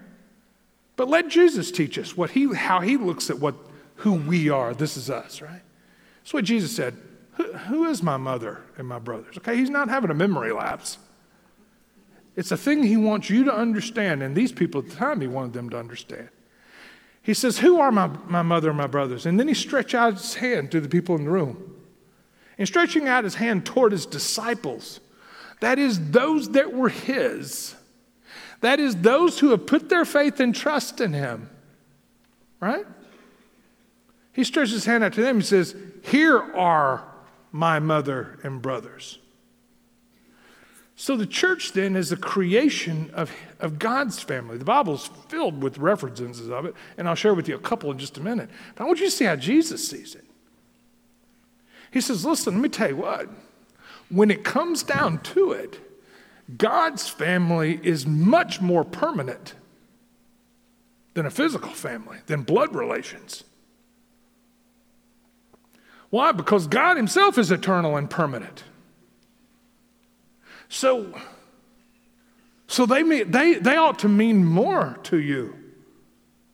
[0.96, 3.56] But let Jesus teach us what he, how he looks at what,
[3.96, 4.72] who we are.
[4.72, 5.60] This is us, right?
[6.24, 6.96] That's what Jesus said.
[7.66, 9.37] Who, is my mother and my brothers?
[9.37, 10.96] Okay, he's not having a memory lapse.
[12.34, 15.26] It's a thing he wants you to understand, and these people at the time he
[15.26, 16.30] wanted them to understand.
[17.20, 19.26] He says, Who are my, my mother and my brothers?
[19.26, 21.76] And then he stretched out his hand to the people in the room.
[22.56, 25.00] And stretching out his hand toward his disciples,
[25.60, 27.74] that is, those that were his,
[28.60, 31.50] that is, those who have put their faith and trust in him,
[32.60, 32.87] right?
[34.35, 37.05] He stretches his hand out to them and says, Here are
[37.53, 39.18] my mother and brothers.
[40.97, 44.59] So the church then is a creation of, of God's family.
[44.59, 47.99] The Bible's filled with references of it, and I'll share with you a couple in
[47.99, 48.51] just a minute.
[48.75, 50.25] But I want you to see how Jesus sees it.
[51.92, 53.29] He says, Listen, let me tell you what.
[54.09, 55.81] When it comes down to it,
[56.59, 59.55] God's family is much more permanent
[61.14, 63.44] than a physical family, than blood relations.
[66.14, 66.31] Why?
[66.31, 68.62] Because God Himself is eternal and permanent.
[70.68, 71.12] So,
[72.68, 75.57] so they, they, they ought to mean more to you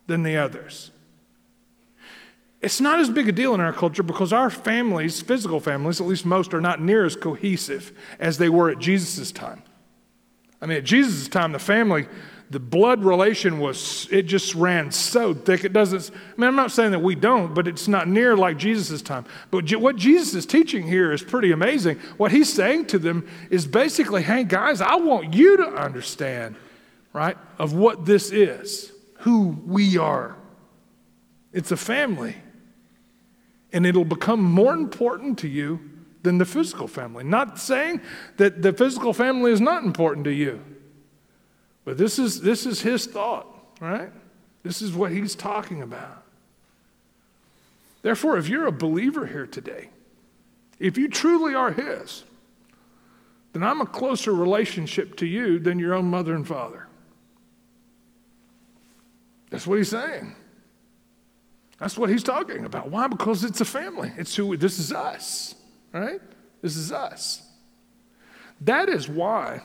[0.07, 0.89] than the others.
[2.59, 6.07] it's not as big a deal in our culture because our families, physical families, at
[6.07, 9.61] least most, are not near as cohesive as they were at Jesus' time.
[10.59, 12.07] I mean, at Jesus' time, the family,
[12.51, 15.63] the blood relation was, it just ran so thick.
[15.63, 18.57] It doesn't, I mean, I'm not saying that we don't, but it's not near like
[18.57, 19.25] Jesus' time.
[19.51, 21.97] But what Jesus is teaching here is pretty amazing.
[22.17, 26.57] What he's saying to them is basically, hey, guys, I want you to understand,
[27.13, 30.35] right, of what this is, who we are.
[31.53, 32.35] It's a family.
[33.71, 35.79] And it'll become more important to you
[36.23, 37.23] than the physical family.
[37.23, 38.01] Not saying
[38.35, 40.61] that the physical family is not important to you,
[41.85, 43.47] but this is, this is his thought,
[43.79, 44.11] right?
[44.63, 46.23] This is what he's talking about.
[48.01, 49.89] Therefore, if you're a believer here today,
[50.79, 52.23] if you truly are his,
[53.53, 56.87] then I'm a closer relationship to you than your own mother and father.
[59.49, 60.35] That's what he's saying.
[61.77, 62.89] That's what he's talking about.
[62.89, 63.07] Why?
[63.07, 64.11] Because it's a family.
[64.15, 65.55] It's who this is us,
[65.91, 66.21] right?
[66.61, 67.41] This is us.
[68.61, 69.61] That is why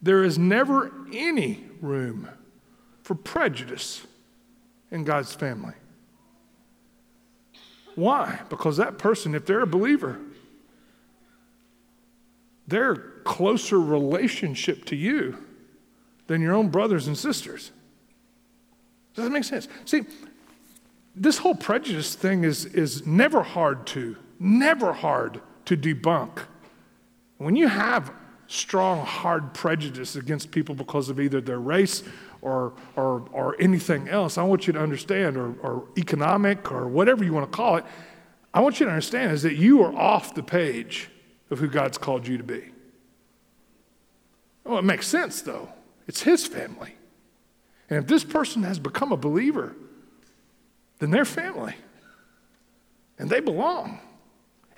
[0.00, 2.28] there is never any room
[3.02, 4.06] for prejudice
[4.90, 5.74] in God's family.
[7.94, 8.40] Why?
[8.48, 10.20] Because that person, if they're a believer,
[12.66, 15.38] they're closer relationship to you
[16.26, 17.72] than your own brothers and sisters.
[19.14, 19.66] Does that make sense?
[19.84, 20.04] See,
[21.16, 26.42] this whole prejudice thing is, is never hard to, never hard to debunk.
[27.38, 28.12] When you have
[28.48, 32.02] strong, hard prejudice against people because of either their race
[32.42, 37.24] or, or, or anything else, I want you to understand, or, or economic or whatever
[37.24, 37.84] you want to call it,
[38.52, 41.10] I want you to understand is that you are off the page
[41.50, 42.64] of who God's called you to be.
[44.64, 45.68] Well, it makes sense though.
[46.06, 46.94] It's His family.
[47.90, 49.76] And if this person has become a believer,
[50.98, 51.74] then they're family.
[53.18, 54.00] And they belong.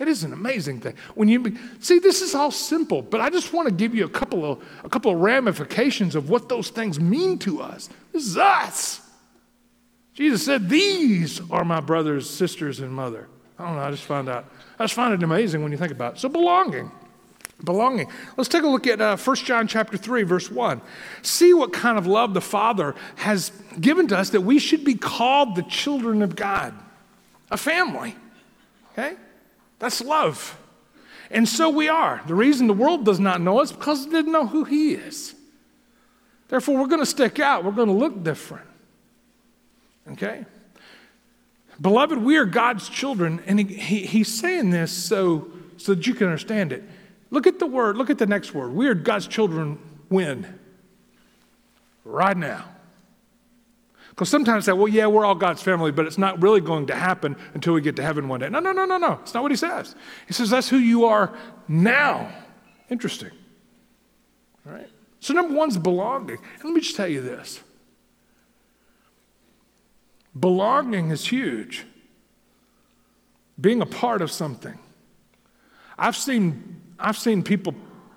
[0.00, 0.94] It is an amazing thing.
[1.14, 4.08] When you see, this is all simple, but I just want to give you a
[4.08, 7.90] couple of a couple of ramifications of what those things mean to us.
[8.10, 9.02] This is us.
[10.14, 13.82] Jesus said, "These are my brothers, sisters, and mother." I don't know.
[13.82, 14.46] I just find out.
[14.78, 16.20] I just find it amazing when you think about it.
[16.20, 16.90] So belonging.
[17.62, 18.10] Belonging.
[18.38, 20.80] Let's take a look at uh, 1 John chapter 3, verse 1.
[21.20, 24.94] See what kind of love the Father has given to us that we should be
[24.94, 26.72] called the children of God,
[27.50, 28.16] a family.
[28.92, 29.16] Okay?
[29.80, 30.56] That's love.
[31.30, 32.22] And so we are.
[32.26, 35.34] The reason the world does not know us because it didn't know who He is.
[36.48, 37.64] Therefore, we're going to stick out.
[37.64, 38.66] We're going to look different.
[40.12, 40.44] Okay?
[41.80, 46.14] Beloved, we are God's children, and he, he, He's saying this so, so that you
[46.14, 46.84] can understand it.
[47.30, 48.72] Look at the word, look at the next word.
[48.72, 50.58] We are God's children when?
[52.04, 52.64] Right now.
[54.20, 56.88] Because sometimes they say, well, yeah, we're all God's family, but it's not really going
[56.88, 58.50] to happen until we get to heaven one day.
[58.50, 59.14] No, no, no, no, no.
[59.22, 59.94] It's not what he says.
[60.26, 61.34] He says that's who you are
[61.68, 62.30] now.
[62.90, 63.30] Interesting.
[64.66, 64.90] All right?
[65.20, 66.36] So, number one's belonging.
[66.36, 67.62] And let me just tell you this
[70.38, 71.86] belonging is huge,
[73.58, 74.78] being a part of something.
[75.98, 77.74] I've seen, I've seen people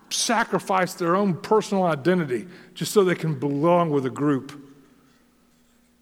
[0.10, 4.63] sacrifice their own personal identity just so they can belong with a group.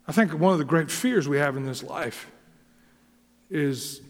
[0.07, 2.29] I think one of the great fears we have in this life
[3.49, 4.01] is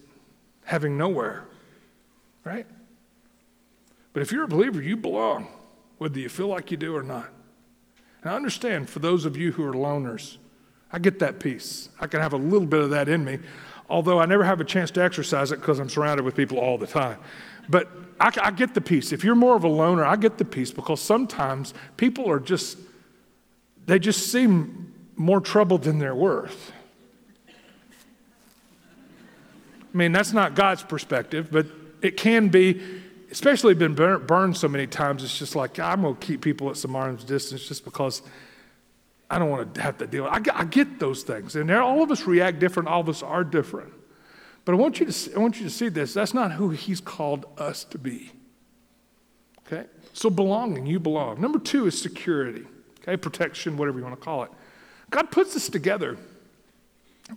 [0.64, 1.44] having nowhere,
[2.44, 2.66] right?
[4.12, 5.48] But if you're a believer, you belong,
[5.98, 7.28] whether you feel like you do or not.
[8.22, 10.36] And I understand for those of you who are loners,
[10.92, 11.88] I get that piece.
[12.00, 13.38] I can have a little bit of that in me,
[13.88, 16.78] although I never have a chance to exercise it because I'm surrounded with people all
[16.78, 17.18] the time.
[17.68, 17.88] But
[18.20, 19.12] I, I get the piece.
[19.12, 22.78] If you're more of a loner, I get the piece because sometimes people are just,
[23.86, 26.72] they just seem more trouble than they're worth.
[29.92, 31.66] I mean, that's not God's perspective, but
[32.00, 32.80] it can be,
[33.30, 35.22] especially been burned so many times.
[35.22, 38.22] It's just like, I'm going to keep people at some arm's distance just because
[39.30, 40.54] I don't want to have to deal with it.
[40.54, 41.56] I get those things.
[41.56, 43.92] And all of us react different, all of us are different.
[44.64, 46.14] But I want you to, I want you to see this.
[46.14, 48.30] That's not who He's called us to be.
[49.66, 49.88] Okay?
[50.12, 51.40] So belonging, you belong.
[51.40, 52.64] Number two is security,
[53.00, 53.16] okay?
[53.16, 54.50] Protection, whatever you want to call it.
[55.12, 56.16] God puts us together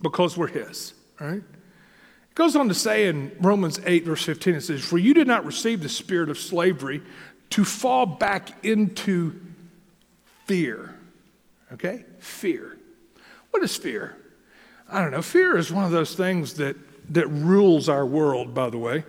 [0.01, 1.43] because we're His, right?
[1.43, 5.27] It goes on to say in Romans 8, verse 15, it says, For you did
[5.27, 7.03] not receive the spirit of slavery
[7.51, 9.39] to fall back into
[10.45, 10.95] fear.
[11.73, 12.05] Okay?
[12.19, 12.77] Fear.
[13.51, 14.15] What is fear?
[14.89, 15.21] I don't know.
[15.21, 16.77] Fear is one of those things that,
[17.13, 19.03] that rules our world, by the way.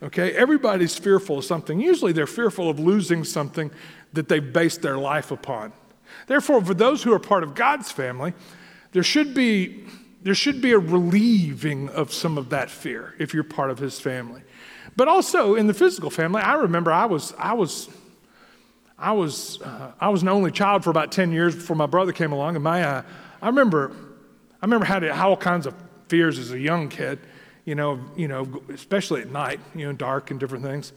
[0.00, 0.32] Okay?
[0.32, 1.80] Everybody's fearful of something.
[1.80, 3.72] Usually they're fearful of losing something
[4.12, 5.72] that they've based their life upon.
[6.26, 8.34] Therefore, for those who are part of God's family,
[8.92, 9.84] there should be
[10.22, 13.98] there should be a relieving of some of that fear if you're part of his
[13.98, 14.42] family.
[14.96, 17.88] But also in the physical family, I remember I was, I was,
[18.98, 22.12] I was, uh, I was an only child for about 10 years before my brother
[22.12, 22.54] came along.
[22.54, 23.02] And my, uh,
[23.40, 23.90] I remember,
[24.60, 25.74] I remember had all kinds of
[26.08, 27.18] fears as a young kid,
[27.64, 30.92] you know, you know, especially at night, you know, dark and different things.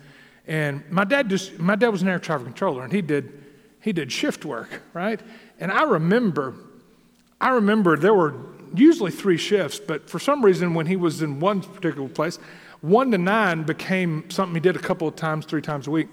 [0.46, 3.45] And my dad just, my dad was an air traffic controller and he did,
[3.86, 5.22] he did shift work, right?
[5.60, 6.56] And I remember,
[7.40, 8.34] I remember there were
[8.74, 12.40] usually three shifts, but for some reason, when he was in one particular place,
[12.82, 16.08] one to nine became something he did a couple of times, three times a week.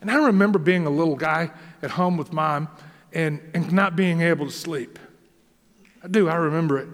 [0.00, 1.50] And I remember being a little guy
[1.82, 2.68] at home with mom
[3.12, 4.98] and, and not being able to sleep.
[6.02, 6.88] I do, I remember it.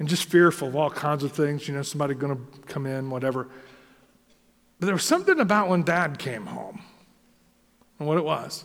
[0.00, 3.10] And just fearful of all kinds of things, you know, somebody going to come in,
[3.10, 3.46] whatever.
[4.80, 6.82] But there was something about when dad came home
[8.00, 8.64] and what it was.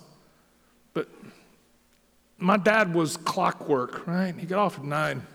[2.44, 4.36] My dad was clockwork, right?
[4.38, 5.26] He got off at nine.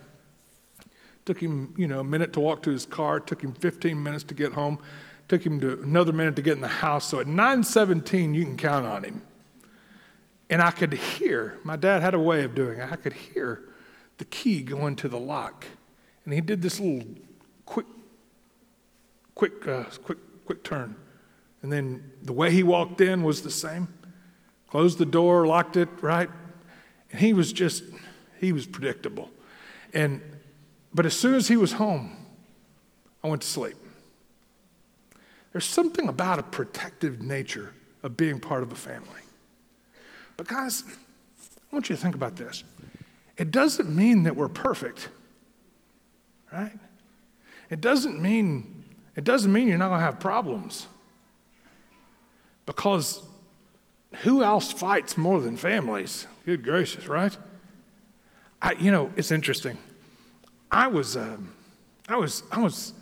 [1.25, 3.19] Took him, you know, a minute to walk to his car.
[3.19, 4.79] Took him 15 minutes to get home.
[5.27, 7.07] Took him to another minute to get in the house.
[7.07, 9.23] So at 9:17, you can count on him.
[10.51, 11.59] And I could hear.
[11.65, 12.93] My dad had a way of doing it.
[12.93, 13.71] I could hear
[14.19, 15.65] the key go into the lock,
[16.27, 17.09] and he did this little
[17.65, 17.87] quick,
[19.35, 20.95] quick, uh, quick, quick turn.
[21.63, 23.89] And then the way he walked in was the same.
[24.69, 26.29] Closed the door, locked it, right?
[27.11, 27.85] And he was just,
[28.41, 29.31] he was predictable.
[29.95, 30.21] And
[30.93, 32.17] but as soon as he was home,
[33.23, 33.77] I went to sleep.
[35.53, 39.23] There's something about a protective nature of being part of a family.
[40.37, 42.65] But, guys, I want you to think about this.
[43.37, 45.09] It doesn't mean that we're perfect,
[46.53, 46.73] right?
[47.71, 48.85] It doesn't mean,
[49.17, 50.87] it doesn't mean you're not going to have problems.
[52.67, 53.23] Because
[54.23, 56.27] who else fights more than families?
[56.45, 57.37] Good gracious, right?
[58.61, 59.79] I, you know, it's interesting.
[60.71, 61.53] I was, um,
[62.09, 62.95] I was, I was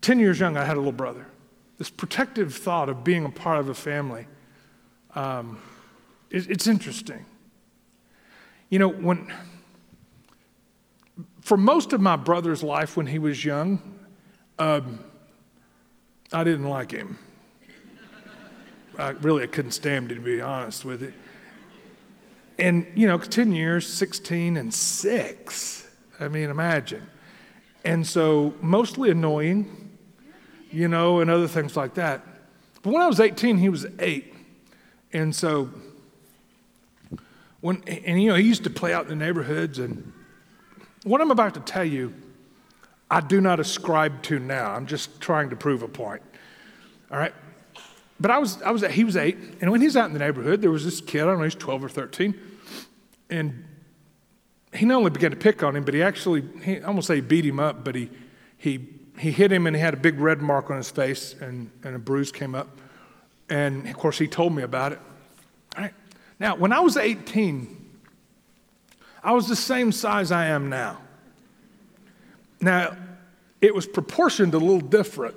[0.00, 0.56] 10 years young.
[0.56, 1.26] I had a little brother.
[1.78, 4.26] This protective thought of being a part of a family,
[5.14, 5.60] um,
[6.30, 7.24] it, it's interesting.
[8.70, 9.32] You know, when,
[11.40, 13.98] for most of my brother's life when he was young,
[14.58, 15.00] um,
[16.32, 17.18] I didn't like him.
[19.02, 21.12] I really I couldn't stand him, to be honest with you.
[22.58, 25.82] And, you know, 10 years, 16 and 6
[26.20, 27.06] I mean, imagine.
[27.84, 29.98] And so, mostly annoying,
[30.70, 32.24] you know, and other things like that.
[32.82, 34.32] But when I was 18, he was eight.
[35.12, 35.70] And so,
[37.60, 39.80] when, and you know, he used to play out in the neighborhoods.
[39.80, 40.12] And
[41.02, 42.14] what I'm about to tell you,
[43.10, 44.70] I do not ascribe to now.
[44.70, 46.22] I'm just trying to prove a point.
[47.10, 47.34] All right?
[48.22, 49.36] But I was, I was, he was eight.
[49.60, 51.56] And when he's out in the neighborhood, there was this kid, I don't know, he's
[51.56, 52.34] 12 or 13.
[53.28, 53.64] And
[54.72, 57.16] he not only began to pick on him, but he actually, he, I won't say
[57.16, 58.10] he beat him up, but he,
[58.56, 61.70] he, he hit him and he had a big red mark on his face and,
[61.82, 62.68] and a bruise came up.
[63.50, 65.00] And of course, he told me about it.
[66.42, 67.90] Now, when I was 18,
[69.22, 70.98] I was the same size I am now.
[72.60, 72.96] Now,
[73.60, 75.36] it was proportioned a little different.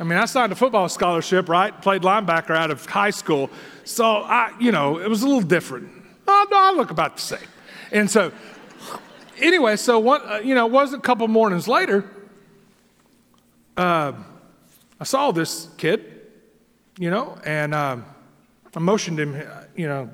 [0.00, 1.78] I mean, I signed a football scholarship, right?
[1.82, 3.50] Played linebacker out of high school.
[3.84, 5.90] So, I, you know, it was a little different.
[6.26, 7.46] No, I look about the same.
[7.92, 8.32] And so,
[9.38, 12.10] anyway, so one, uh, you know, it wasn't a couple mornings later,
[13.76, 14.12] uh,
[14.98, 16.22] I saw this kid,
[16.98, 18.06] you know, and um,
[18.74, 19.42] I motioned him,
[19.76, 20.08] you know,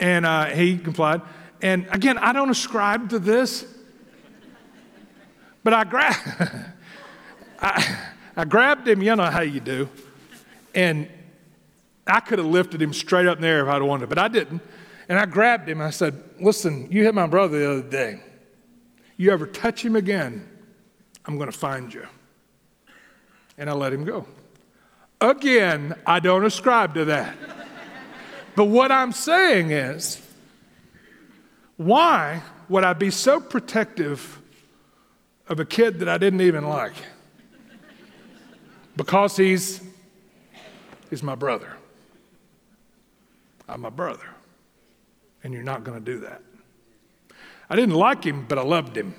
[0.00, 1.20] and uh, he complied.
[1.60, 3.66] And again, I don't ascribe to this,
[5.62, 6.74] but I, gra-
[7.62, 7.98] I,
[8.36, 9.88] I grabbed him, you know how you do,
[10.74, 11.08] and
[12.06, 14.28] I could have lifted him straight up in the air if I'd wanted, but I
[14.28, 14.60] didn't.
[15.08, 15.80] And I grabbed him.
[15.80, 18.20] I said, Listen, you hit my brother the other day.
[19.16, 20.48] You ever touch him again,
[21.26, 22.06] I'm going to find you.
[23.58, 24.26] And I let him go.
[25.20, 27.36] Again, I don't ascribe to that.
[28.56, 30.20] but what I'm saying is,
[31.76, 34.40] why would I be so protective
[35.48, 36.94] of a kid that I didn't even like?
[38.96, 39.80] Because he's,
[41.10, 41.76] he's my brother.
[43.68, 44.26] I'm my brother.
[45.44, 46.42] And you're not going to do that.
[47.70, 49.14] I didn't like him, but I loved him.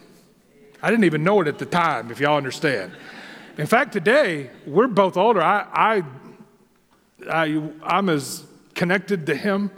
[0.81, 2.91] I didn't even know it at the time, if y'all understand.
[3.57, 5.41] In fact, today, we're both older.
[5.41, 6.03] I, I,
[7.29, 8.43] I, I'm as
[8.75, 9.71] connected to him.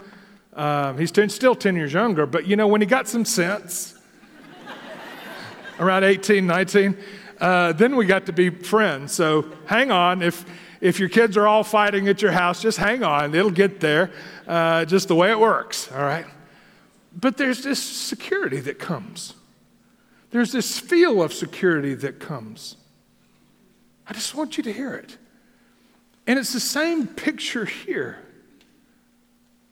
[0.54, 3.94] Um, he's ten, still 10 years younger, but you know, when he got some sense,
[5.80, 6.96] around 18, 19,
[7.40, 9.12] uh, then we got to be friends.
[9.12, 10.22] So hang on.
[10.22, 10.44] If,
[10.80, 13.34] if your kids are all fighting at your house, just hang on.
[13.34, 14.10] It'll get there,
[14.46, 16.26] uh, just the way it works, all right?
[17.18, 19.34] but there's this security that comes.
[20.30, 22.76] There's this feel of security that comes.
[24.06, 25.16] I just want you to hear it.
[26.26, 28.18] And it's the same picture here,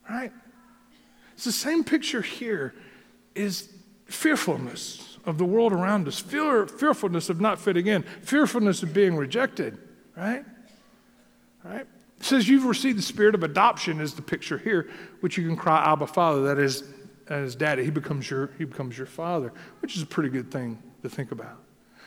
[0.08, 0.32] right?
[1.34, 2.74] It's the same picture here
[3.34, 3.68] is
[4.06, 9.16] fearfulness of the world around us, fear, fearfulness of not fitting in, fearfulness of being
[9.16, 9.78] rejected,
[10.16, 10.44] right?
[11.64, 11.86] Right?
[12.18, 15.56] It says you've received the spirit of adoption is the picture here, which you can
[15.56, 16.42] cry Abba Father.
[16.42, 16.84] That is,
[17.28, 20.82] as daddy, he becomes your he becomes your father, which is a pretty good thing
[21.02, 21.58] to think about.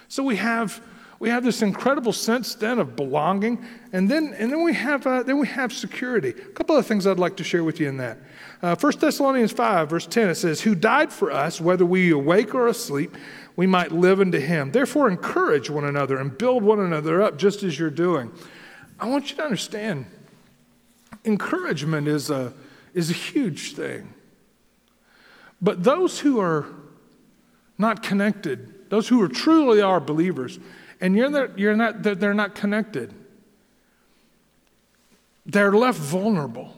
[0.07, 0.81] So we have
[1.19, 5.23] we have this incredible sense then of belonging, and then and then we have uh,
[5.23, 6.29] then we have security.
[6.29, 8.19] A couple of things I'd like to share with you in that.
[8.61, 12.55] Uh, 1 Thessalonians 5, verse 10, it says, Who died for us, whether we awake
[12.55, 13.15] or asleep,
[13.55, 14.71] we might live unto him.
[14.71, 18.31] Therefore, encourage one another and build one another up, just as you're doing.
[18.99, 20.07] I want you to understand
[21.23, 22.53] encouragement is a,
[22.93, 24.13] is a huge thing.
[25.61, 26.65] But those who are
[27.77, 30.59] not connected, those who are truly are believers,
[30.99, 33.13] and you're not, you're not, they're not connected,
[35.45, 36.73] they're left vulnerable.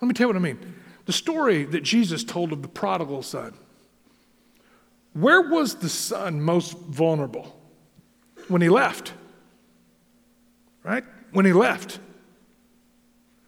[0.00, 0.74] Let me tell you what I mean.
[1.06, 3.54] The story that Jesus told of the prodigal son.
[5.14, 7.58] Where was the son most vulnerable?
[8.48, 9.14] When he left.
[10.84, 11.04] Right?
[11.32, 11.98] When he left.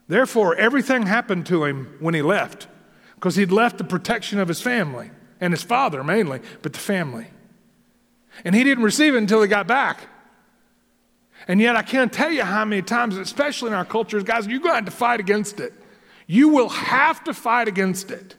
[0.09, 2.67] Therefore, everything happened to him when he left
[3.15, 5.11] because he'd left the protection of his family
[5.41, 7.29] and his father mainly, but the family.
[8.45, 10.01] And he didn't receive it until he got back.
[11.49, 14.61] And yet, I can't tell you how many times, especially in our cultures, guys, you're
[14.61, 15.73] going to have to fight against it.
[16.27, 18.37] You will have to fight against it.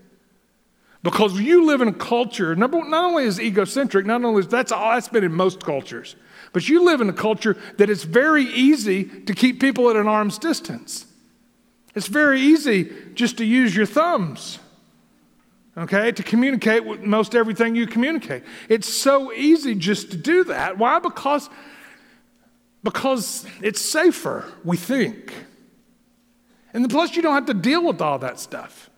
[1.04, 4.48] Because you live in a culture, number, one, not only is egocentric, not only is
[4.48, 6.16] that's all that's been in most cultures,
[6.54, 10.08] but you live in a culture that it's very easy to keep people at an
[10.08, 11.08] arm's distance.
[11.96, 14.60] It's very easy just to use your thumbs,
[15.78, 18.44] okay, to communicate with most everything you communicate.
[18.70, 20.78] It's so easy just to do that.
[20.78, 21.00] Why?
[21.00, 21.50] Because,
[22.84, 25.34] because it's safer, we think.
[26.74, 28.90] And plus, you don't have to deal with all that stuff.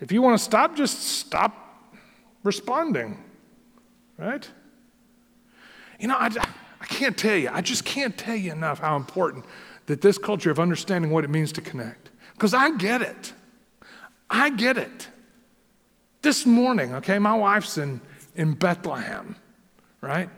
[0.00, 1.94] If you want to stop, just stop
[2.42, 3.22] responding,
[4.18, 4.48] right?
[5.98, 6.26] You know, I,
[6.80, 9.44] I can't tell you, I just can't tell you enough how important
[9.86, 12.10] that this culture of understanding what it means to connect.
[12.32, 13.32] Because I get it.
[14.28, 15.08] I get it.
[16.26, 18.00] This morning, okay, my wife's in,
[18.34, 19.36] in Bethlehem,
[20.00, 20.28] right?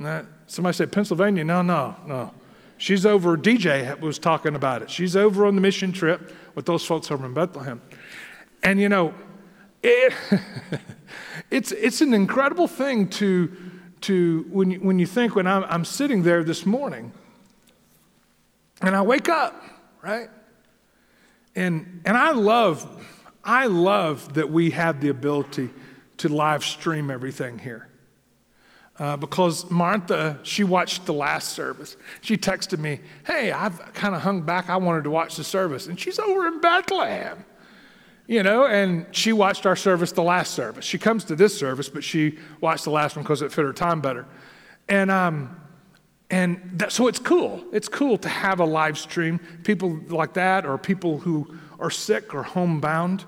[0.00, 1.44] That, somebody said, Pennsylvania?
[1.44, 2.34] No, no, no.
[2.78, 4.90] She's over, DJ was talking about it.
[4.90, 7.80] She's over on the mission trip with those folks over in Bethlehem.
[8.64, 9.14] And you know,
[9.84, 10.12] it,
[11.52, 13.56] it's, it's an incredible thing to,
[14.00, 17.12] to when, you, when you think, when I'm, I'm sitting there this morning
[18.82, 19.62] and I wake up,
[20.02, 20.28] right?
[21.54, 22.84] And, and I love,
[23.46, 25.70] I love that we have the ability
[26.18, 27.88] to live stream everything here
[28.98, 31.96] uh, because Martha, she watched the last service.
[32.22, 34.70] She texted me, Hey, I've kind of hung back.
[34.70, 35.86] I wanted to watch the service.
[35.86, 37.44] And she's over in Bethlehem,
[38.26, 40.84] you know, and she watched our service, the last service.
[40.84, 43.72] She comes to this service, but she watched the last one because it fit her
[43.72, 44.26] time better.
[44.88, 45.60] And, um,
[46.30, 47.62] and that, so it's cool.
[47.72, 49.38] It's cool to have a live stream.
[49.62, 53.24] People like that, or people who are sick or homebound,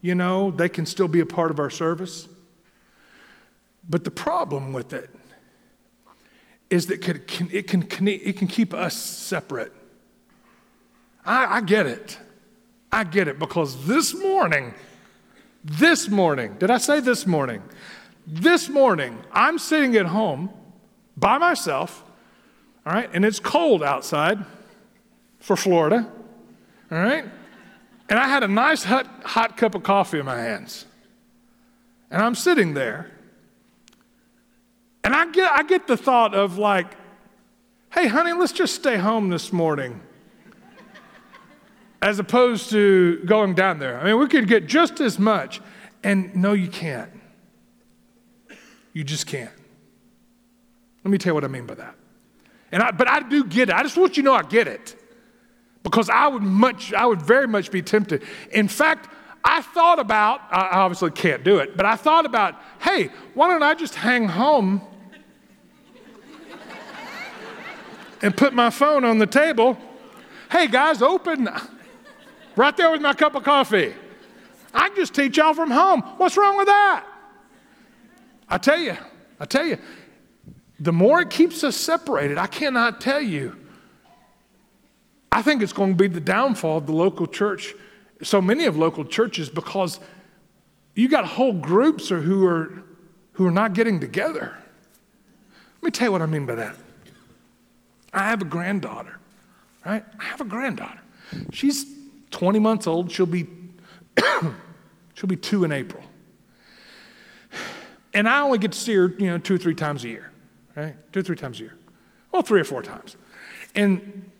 [0.00, 2.28] you know, they can still be a part of our service.
[3.88, 5.10] But the problem with it
[6.70, 9.72] is that it can, it can, keep us separate.
[11.24, 12.18] I, I get it.
[12.92, 14.74] I get it because this morning,
[15.64, 17.62] this morning, did I say this morning?
[18.26, 20.50] This morning, I'm sitting at home
[21.16, 22.04] by myself,
[22.86, 24.38] all right, and it's cold outside
[25.40, 26.10] for Florida,
[26.90, 27.24] all right?
[28.10, 30.84] And I had a nice hot, hot cup of coffee in my hands.
[32.10, 33.12] And I'm sitting there
[35.04, 36.96] and I get, I get the thought of like,
[37.92, 40.00] hey, honey, let's just stay home this morning.
[42.02, 44.00] As opposed to going down there.
[44.00, 45.60] I mean, we could get just as much.
[46.02, 47.10] And no, you can't.
[48.92, 49.50] You just can't.
[51.04, 51.94] Let me tell you what I mean by that.
[52.72, 53.74] And I, but I do get it.
[53.74, 54.99] I just want you to know I get it.
[55.82, 58.22] Because I would much, I would very much be tempted.
[58.52, 59.08] In fact,
[59.42, 63.62] I thought about, I obviously can't do it, but I thought about, hey, why don't
[63.62, 64.82] I just hang home
[68.22, 69.78] and put my phone on the table.
[70.50, 71.48] Hey, guys, open
[72.56, 73.94] right there with my cup of coffee.
[74.74, 76.02] I can just teach y'all from home.
[76.18, 77.06] What's wrong with that?
[78.48, 78.96] I tell you,
[79.38, 79.78] I tell you,
[80.78, 83.56] the more it keeps us separated, I cannot tell you.
[85.32, 87.74] I think it's going to be the downfall of the local church,
[88.22, 90.00] so many of local churches, because
[90.94, 92.82] you got whole groups who are,
[93.32, 94.56] who are not getting together.
[95.80, 96.76] Let me tell you what I mean by that.
[98.12, 99.18] I have a granddaughter,
[99.86, 100.04] right?
[100.18, 101.00] I have a granddaughter.
[101.52, 101.86] She's
[102.32, 103.10] 20 months old.
[103.10, 103.46] She'll be,
[105.14, 106.02] she'll be two in April.
[108.12, 110.30] And I only get to see her, you know, two or three times a year,
[110.74, 110.96] right?
[111.12, 111.74] Two or three times a year.
[112.32, 113.16] Well, three or four times.
[113.76, 114.30] And,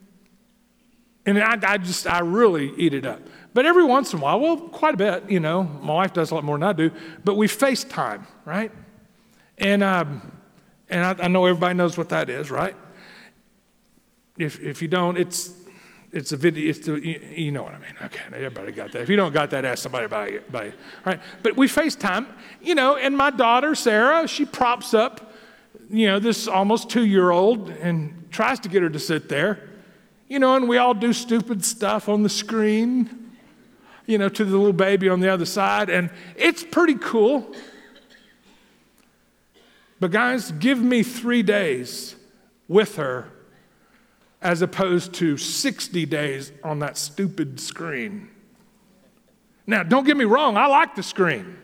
[1.26, 3.20] and I, I just, I really eat it up.
[3.52, 6.30] But every once in a while, well, quite a bit, you know, my wife does
[6.30, 6.90] a lot more than I do,
[7.24, 8.72] but we FaceTime, right?
[9.58, 10.32] And, um,
[10.88, 12.74] and I, I know everybody knows what that is, right?
[14.38, 15.52] If, if you don't, it's,
[16.12, 17.94] it's a video, it's the, you, you, know what I mean.
[18.04, 19.02] Okay, everybody got that.
[19.02, 20.48] If you don't got that, ask somebody about it.
[20.48, 21.20] About it right?
[21.42, 22.26] But we FaceTime,
[22.62, 25.34] you know, and my daughter, Sarah, she props up,
[25.88, 29.69] you know, this almost two year old and tries to get her to sit there,
[30.30, 33.20] you know, and we all do stupid stuff on the screen
[34.10, 35.88] you know, to the little baby on the other side.
[35.88, 37.54] And it's pretty cool.
[40.00, 42.16] But, guys, give me three days
[42.66, 43.30] with her
[44.42, 48.28] as opposed to 60 days on that stupid screen.
[49.66, 51.56] Now, don't get me wrong, I like the screen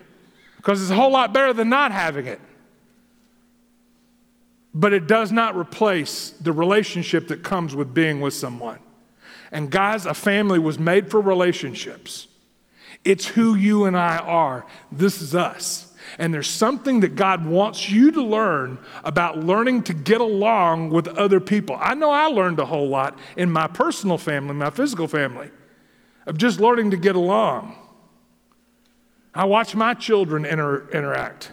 [0.59, 2.41] because it's a whole lot better than not having it.
[4.79, 8.79] But it does not replace the relationship that comes with being with someone.
[9.51, 12.29] And guys, a family was made for relationships.
[13.03, 14.67] It's who you and I are.
[14.93, 15.95] This is us.
[16.19, 21.09] And there's something that God wants you to learn about learning to get along with
[21.09, 21.79] other people.
[21.81, 25.51] I know I learned a whole lot in my personal family, my physical family,
[26.27, 27.77] of just learning to get along.
[29.35, 31.51] I watch my children inter- interact.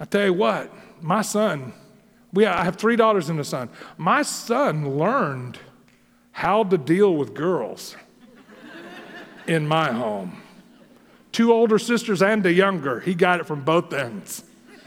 [0.00, 1.72] I tell you what, my son,
[2.32, 3.68] we, I have three daughters and a son.
[3.96, 5.58] My son learned
[6.32, 7.96] how to deal with girls
[9.46, 10.42] in my home.
[11.32, 13.00] Two older sisters and a younger.
[13.00, 14.42] He got it from both ends.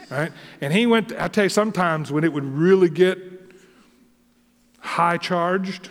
[0.10, 0.32] Right?
[0.62, 3.20] And he went, I tell you, sometimes when it would really get
[4.80, 5.89] high charged,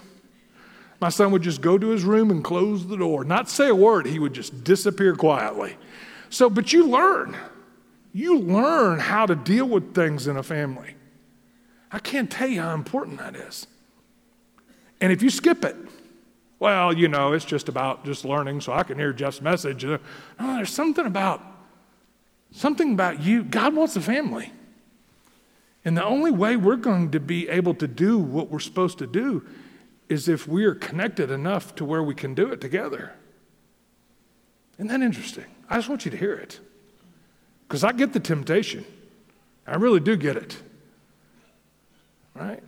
[1.01, 3.75] my son would just go to his room and close the door, not say a
[3.75, 4.07] word.
[4.07, 5.77] He would just disappear quietly.
[6.31, 7.37] So, but you learn.
[8.13, 10.95] You learn how to deal with things in a family.
[11.91, 13.67] I can't tell you how important that is.
[15.01, 15.77] And if you skip it,
[16.59, 19.85] well, you know, it's just about just learning so I can hear Jeff's message.
[19.85, 19.99] Uh,
[20.41, 21.41] no, there's something about
[22.51, 23.45] something about you.
[23.45, 24.53] God wants a family.
[25.85, 29.07] And the only way we're going to be able to do what we're supposed to
[29.07, 29.47] do
[30.09, 33.13] is if we are connected enough to where we can do it together.
[34.79, 35.45] Isn't that interesting?
[35.69, 36.61] I just want you to hear it.
[37.69, 38.87] Because I get the temptation.
[39.67, 40.57] I really do get it.
[42.35, 42.63] Right?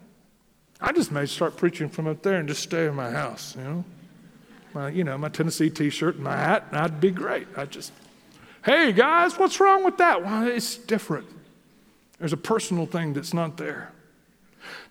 [0.81, 3.65] I just may start preaching from up there and just stay in my house, you
[3.65, 3.85] know.
[4.75, 7.49] My, you know, my Tennessee t-shirt and my hat, and I'd be great.
[7.57, 7.93] I just,
[8.65, 10.23] hey guys, what's wrong with that?
[10.23, 11.27] Well, it's different.
[12.19, 13.91] There's a personal thing that's not there.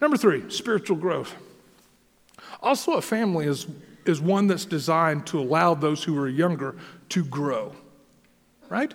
[0.01, 1.34] Number three, spiritual growth.
[2.62, 3.68] Also, a family is,
[4.05, 6.76] is one that's designed to allow those who are younger
[7.10, 7.74] to grow,
[8.68, 8.93] right?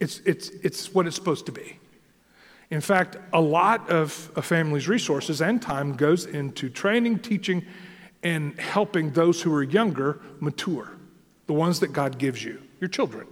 [0.00, 1.78] It's, it's, it's what it's supposed to be.
[2.70, 7.64] In fact, a lot of a family's resources and time goes into training, teaching,
[8.22, 10.90] and helping those who are younger mature,
[11.46, 13.26] the ones that God gives you, your children.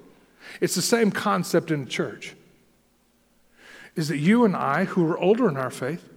[0.61, 2.35] It's the same concept in the church.
[3.97, 6.09] Is that you and I, who are older in our faith,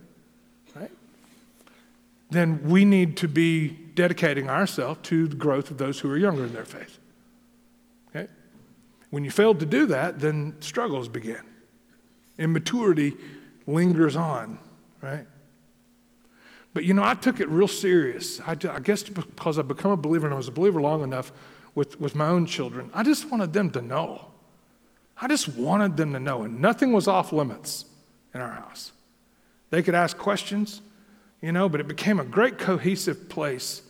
[0.76, 0.92] right,
[2.30, 6.46] then we need to be dedicating ourselves to the growth of those who are younger
[6.46, 7.00] in their faith.
[9.16, 11.40] When you fail to do that, then struggles begin.
[12.38, 13.16] Immaturity
[13.66, 14.60] lingers on,
[15.02, 15.26] right?
[16.74, 18.42] But you know, I took it real serious.
[18.42, 21.32] I, I guess because I've become a believer and I was a believer long enough
[21.76, 24.32] with, with my own children, I just wanted them to know.
[25.18, 26.44] I just wanted them to know.
[26.44, 27.86] And nothing was off limits
[28.34, 28.92] in our house.
[29.70, 30.82] They could ask questions,
[31.42, 33.82] you know, but it became a great cohesive place.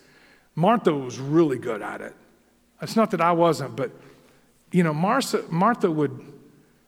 [0.53, 2.13] Martha was really good at it.
[2.80, 3.89] It's not that I wasn't, but,
[4.72, 6.34] you know, Martha, Martha would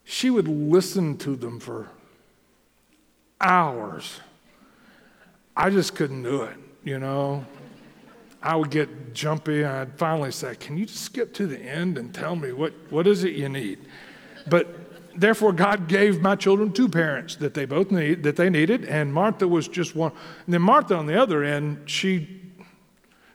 [0.09, 1.89] she would listen to them for
[3.41, 4.21] hours.
[5.55, 7.45] I just couldn't do it, you know.
[8.41, 11.97] I would get jumpy and I'd finally say, Can you just skip to the end
[11.97, 13.79] and tell me what, what is it you need?
[14.47, 14.67] But
[15.19, 19.13] therefore God gave my children two parents that they both need that they needed, and
[19.13, 20.13] Martha was just one.
[20.45, 22.41] And then Martha on the other end, she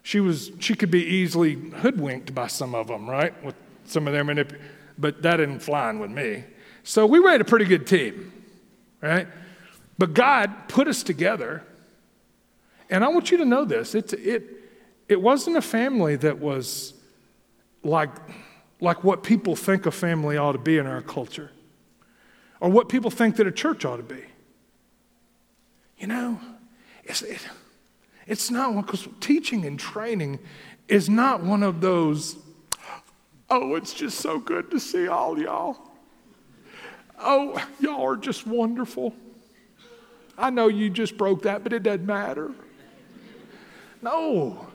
[0.02, 3.34] she was she could be easily hoodwinked by some of them, right?
[3.44, 4.58] With some of their manip-
[4.98, 6.44] but that didn't fly in with me.
[6.82, 8.32] So we made a pretty good team,
[9.00, 9.26] right?
[9.98, 11.62] But God put us together.
[12.90, 13.94] And I want you to know this.
[13.94, 14.44] It's, it,
[15.08, 16.94] it wasn't a family that was
[17.82, 18.10] like,
[18.80, 21.50] like what people think a family ought to be in our culture
[22.60, 24.22] or what people think that a church ought to be.
[25.98, 26.40] You know,
[27.04, 27.46] it's, it,
[28.26, 30.38] it's not because teaching and training
[30.88, 32.36] is not one of those,
[33.52, 35.76] oh, it's just so good to see all y'all.
[37.20, 39.14] Oh, y'all are just wonderful.
[40.38, 42.50] I know you just broke that, but it doesn't matter.
[44.00, 44.66] No,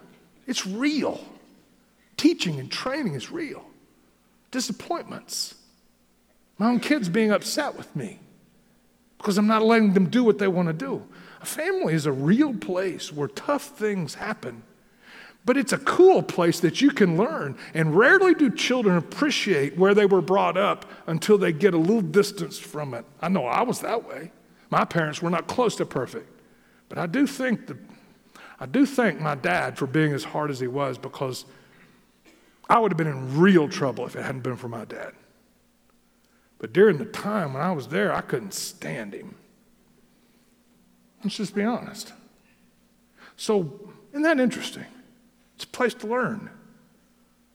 [0.46, 1.20] it's real.
[2.18, 3.66] Teaching and training is real.
[4.52, 5.56] Disappointments.
[6.60, 8.20] My own kids being upset with me
[9.18, 11.04] because I'm not letting them do what they want to do.
[11.42, 14.62] A family is a real place where tough things happen,
[15.48, 17.58] but it's a cool place that you can learn.
[17.74, 22.02] And rarely do children appreciate where they were brought up until they get a little
[22.02, 23.06] distance from it.
[23.22, 24.34] I know I was that way.
[24.70, 26.30] My parents were not close to perfect,
[26.90, 27.78] but I do think that
[28.60, 31.46] I do thank my dad for being as hard as he was because
[32.70, 35.14] I would have been in real trouble if it hadn't been for my dad.
[36.60, 39.36] But during the time when I was there, I couldn't stand him.
[41.24, 42.12] Let's just be honest.
[43.38, 44.84] So, isn't that interesting?
[45.58, 46.52] It's a place to learn.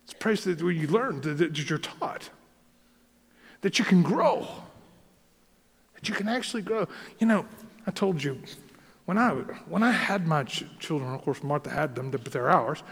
[0.03, 2.31] It's a place that, where you learn, that, that you're taught,
[3.61, 4.45] that you can grow,
[5.95, 6.89] that you can actually grow.
[7.21, 7.47] You know,
[7.87, 8.41] I told you,
[9.05, 9.31] when I,
[9.69, 12.83] when I had my ch- children, of course, Martha had them, but they're ours,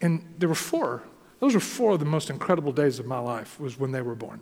[0.00, 1.04] and there were four.
[1.38, 4.16] Those were four of the most incredible days of my life, was when they were
[4.16, 4.40] born.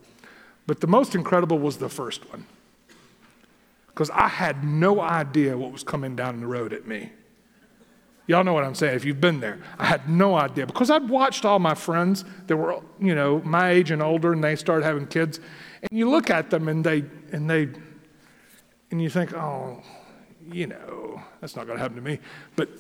[0.67, 2.47] But the most incredible was the first one.
[3.89, 7.13] Because I had no idea what was coming down the road at me.
[8.27, 9.59] Y'all know what I'm saying if you've been there.
[9.79, 13.71] I had no idea because I'd watched all my friends that were, you know, my
[13.71, 15.41] age and older and they started having kids.
[15.83, 17.69] And you look at them and they and they
[18.91, 19.83] and you think, "Oh,
[20.51, 22.19] you know, that's not going to happen to me."
[22.57, 22.71] But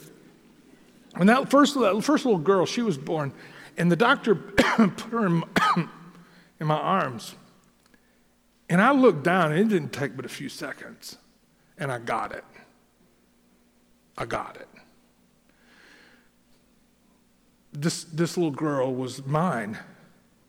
[1.17, 3.33] when that first that first little girl, she was born
[3.77, 5.43] and the doctor put her in,
[6.61, 7.35] in my arms.
[8.69, 11.19] And I looked down, and it didn't take but a few seconds,
[11.79, 12.45] and I got it.
[14.17, 14.69] I got it.
[17.75, 19.77] This, this little girl was mine,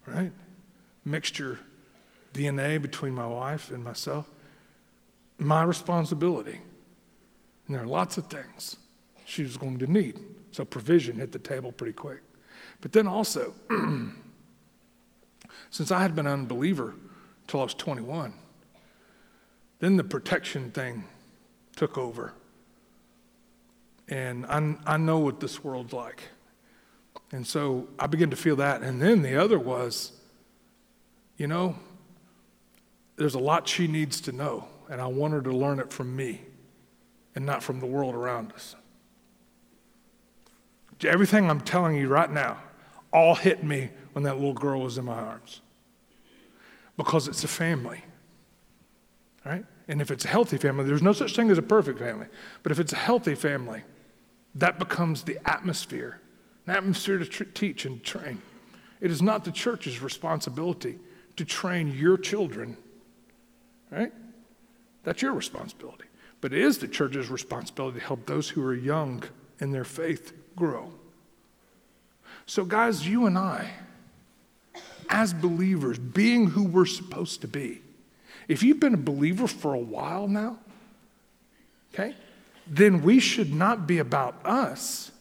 [0.06, 0.32] right?
[1.04, 1.60] Mixture
[2.34, 4.30] DNA between my wife and myself.
[5.38, 6.62] My responsibility.
[7.68, 8.78] And there are lots of things
[9.26, 10.20] she was going to need.
[10.52, 12.22] So provision hit the table pretty quick.
[12.80, 13.54] But then also,
[15.70, 16.94] since I had been an unbeliever,
[17.46, 18.34] until I was 21.
[19.80, 21.04] Then the protection thing
[21.76, 22.34] took over.
[24.08, 26.24] And I, I know what this world's like.
[27.32, 28.82] And so I began to feel that.
[28.82, 30.12] And then the other was,
[31.38, 31.76] you know,
[33.18, 36.16] there's a lot she needs to know, and I want her to learn it from
[36.16, 36.42] me
[37.34, 38.76] and not from the world around us.
[41.04, 42.58] Everything I'm telling you right now
[43.12, 45.62] all hit me when that little girl was in my arms
[46.98, 48.04] because it's a family.
[49.46, 49.66] Right?
[49.88, 52.28] And if it's a healthy family, there's no such thing as a perfect family.
[52.64, 53.84] But if it's a healthy family,
[54.56, 56.20] that becomes the atmosphere,
[56.68, 58.42] an atmosphere to tr- teach and train.
[59.02, 61.00] It is not the church's responsibility
[61.36, 62.78] to train your children,
[63.92, 64.12] right?
[65.04, 66.06] That's your responsibility.
[66.42, 69.24] But it is the church's responsibility to help those who are young
[69.60, 70.92] in their faith grow.
[72.46, 73.72] So, guys, you and I,
[75.10, 77.82] as believers, being who we're supposed to be.
[78.48, 80.60] If you've been a believer for a while now,
[81.94, 82.16] okay,
[82.68, 85.12] then we should not be about us.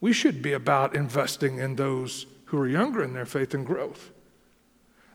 [0.00, 4.10] We should be about investing in those who are younger in their faith and growth.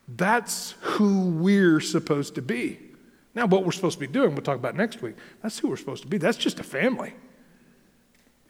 [0.08, 2.80] That's who we're supposed to be.
[3.36, 5.78] Now, what we're supposed to be doing, we'll talk about next week, that's who we're
[5.78, 6.18] supposed to be.
[6.18, 7.14] That's just a family.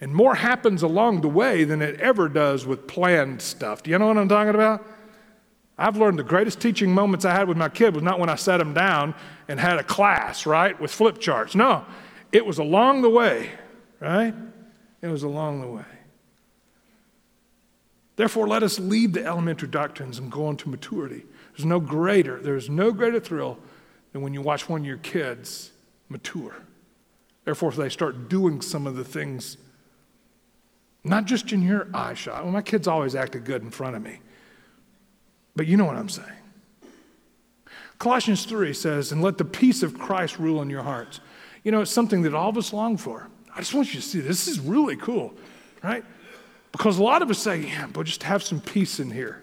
[0.01, 3.83] And more happens along the way than it ever does with planned stuff.
[3.83, 4.85] Do you know what I'm talking about?
[5.77, 8.35] I've learned the greatest teaching moments I had with my kid was not when I
[8.35, 9.15] sat him down
[9.47, 11.55] and had a class, right, with flip charts.
[11.55, 11.85] No,
[12.31, 13.51] it was along the way,
[13.99, 14.33] right?
[15.01, 15.85] It was along the way.
[18.23, 21.25] Therefore, let us leave the elementary doctrines and go on to maturity.
[21.51, 23.57] There's no greater, there's no greater thrill
[24.13, 25.73] than when you watch one of your kids
[26.07, 26.55] mature.
[27.43, 29.57] Therefore, they start doing some of the things,
[31.03, 32.45] not just in your eye shot.
[32.45, 34.21] Well, my kids always acted good in front of me.
[35.53, 36.29] But you know what I'm saying.
[37.99, 41.19] Colossians 3 says, And let the peace of Christ rule in your hearts.
[41.65, 43.27] You know, it's something that all of us long for.
[43.53, 45.33] I just want you to see this is really cool,
[45.83, 46.05] right?
[46.73, 49.39] Because a lot of us say, Yeah, but just have some peace in here.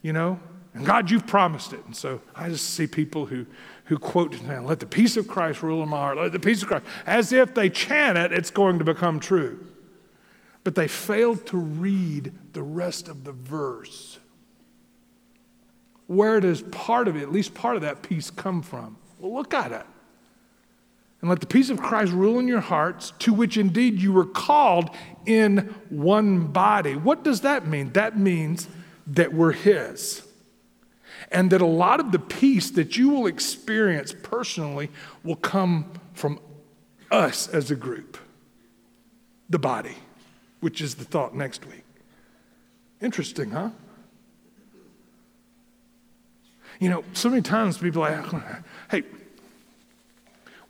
[0.00, 0.40] You know?
[0.72, 1.84] And God, you've promised it.
[1.84, 3.44] And so I just see people who,
[3.86, 6.68] who quote, let the peace of Christ rule in my heart, let the peace of
[6.68, 9.66] Christ, as if they chant it, it's going to become true.
[10.62, 14.18] But they failed to read the rest of the verse.
[16.06, 18.96] where does part of it, at least part of that peace, come from?
[19.18, 19.86] Well, look at it.
[21.20, 24.24] And let the peace of Christ rule in your hearts, to which indeed you were
[24.24, 24.90] called
[25.26, 26.96] in one body.
[26.96, 27.92] What does that mean?
[27.92, 28.68] That means
[29.06, 30.22] that we're His.
[31.30, 34.90] And that a lot of the peace that you will experience personally
[35.22, 36.40] will come from
[37.10, 38.16] us as a group,
[39.48, 39.96] the body,
[40.60, 41.84] which is the thought next week.
[43.00, 43.70] Interesting, huh?
[46.78, 49.02] You know, so many times people are like, hey,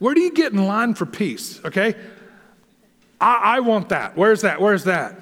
[0.00, 1.60] where do you get in line for peace?
[1.64, 1.94] Okay?
[3.20, 4.16] I, I want that.
[4.16, 4.60] Where's that?
[4.60, 5.14] Where's that?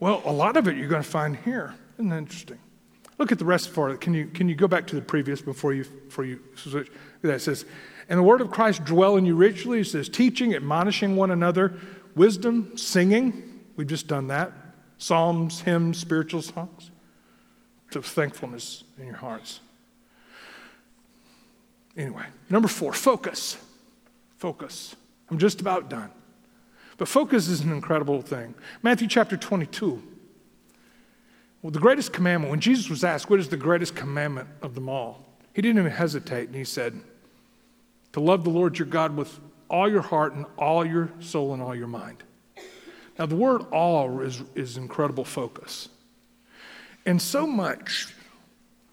[0.00, 1.74] Well, a lot of it you're going to find here.
[1.98, 2.58] Isn't that interesting?
[3.18, 4.00] Look at the rest of it.
[4.00, 6.90] Can you, can you go back to the previous before you, before you switch?
[7.22, 7.64] That says,
[8.08, 9.80] and the word of Christ dwell in you richly.
[9.80, 11.74] It says, teaching, admonishing one another,
[12.14, 13.60] wisdom, singing.
[13.76, 14.52] We've just done that.
[14.98, 16.90] Psalms, hymns, spiritual songs.
[17.90, 19.60] To thankfulness in your hearts.
[21.96, 23.56] Anyway, number four, focus.
[24.44, 24.94] Focus.
[25.30, 26.10] I'm just about done.
[26.98, 28.54] But focus is an incredible thing.
[28.82, 30.02] Matthew chapter 22.
[31.62, 34.86] Well, the greatest commandment, when Jesus was asked, What is the greatest commandment of them
[34.86, 35.24] all?
[35.54, 37.00] He didn't even hesitate, and he said,
[38.12, 39.40] To love the Lord your God with
[39.70, 42.22] all your heart and all your soul and all your mind.
[43.18, 45.88] Now, the word all is, is incredible focus.
[47.06, 48.12] And so much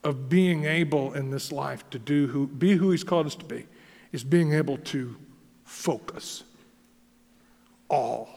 [0.01, 3.43] of being able in this life to do who, be who He's called us to
[3.43, 3.65] be
[4.13, 5.17] is being able to
[5.71, 6.43] focus.
[7.89, 8.29] All.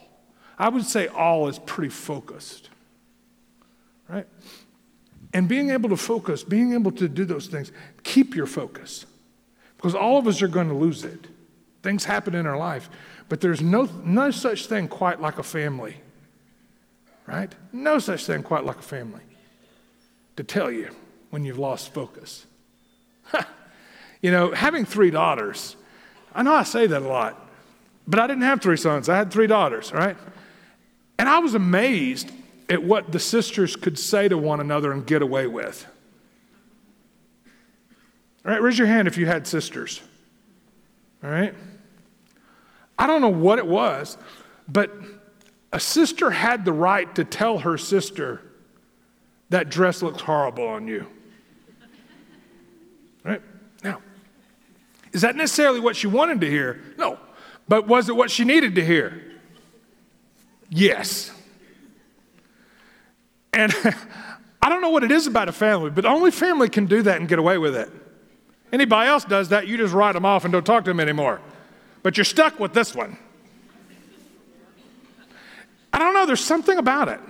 [0.57, 2.69] I would say all is pretty focused,
[4.07, 4.25] right?
[5.33, 7.71] And being able to focus, being able to do those things,
[8.03, 9.05] keep your focus.
[9.75, 11.27] Because all of us are going to lose it.
[11.83, 12.89] Things happen in our life,
[13.27, 15.97] but there's no, no such thing quite like a family,
[17.27, 17.53] right?
[17.73, 19.21] No such thing quite like a family
[20.37, 20.89] to tell you
[21.29, 22.45] when you've lost focus.
[24.21, 25.75] you know, having three daughters,
[26.35, 27.49] I know I say that a lot,
[28.05, 29.07] but I didn't have three sons.
[29.07, 30.17] I had three daughters, right?
[31.17, 32.29] And I was amazed
[32.69, 35.87] at what the sisters could say to one another and get away with.
[38.45, 40.01] All right, raise your hand if you had sisters.
[41.23, 41.55] All right?
[42.99, 44.17] I don't know what it was,
[44.67, 44.91] but
[45.71, 48.41] a sister had the right to tell her sister,
[49.49, 51.07] that dress looks horrible on you.
[53.23, 53.41] Right?
[53.83, 54.01] Now,
[55.15, 56.81] is that necessarily what she wanted to hear?
[56.97, 57.17] No.
[57.69, 59.23] But was it what she needed to hear?
[60.69, 61.31] Yes.
[63.53, 63.73] And
[64.61, 67.21] I don't know what it is about a family, but only family can do that
[67.21, 67.89] and get away with it.
[68.73, 71.39] Anybody else does that, you just write them off and don't talk to them anymore.
[72.03, 73.17] But you're stuck with this one.
[75.93, 77.21] I don't know, there's something about it.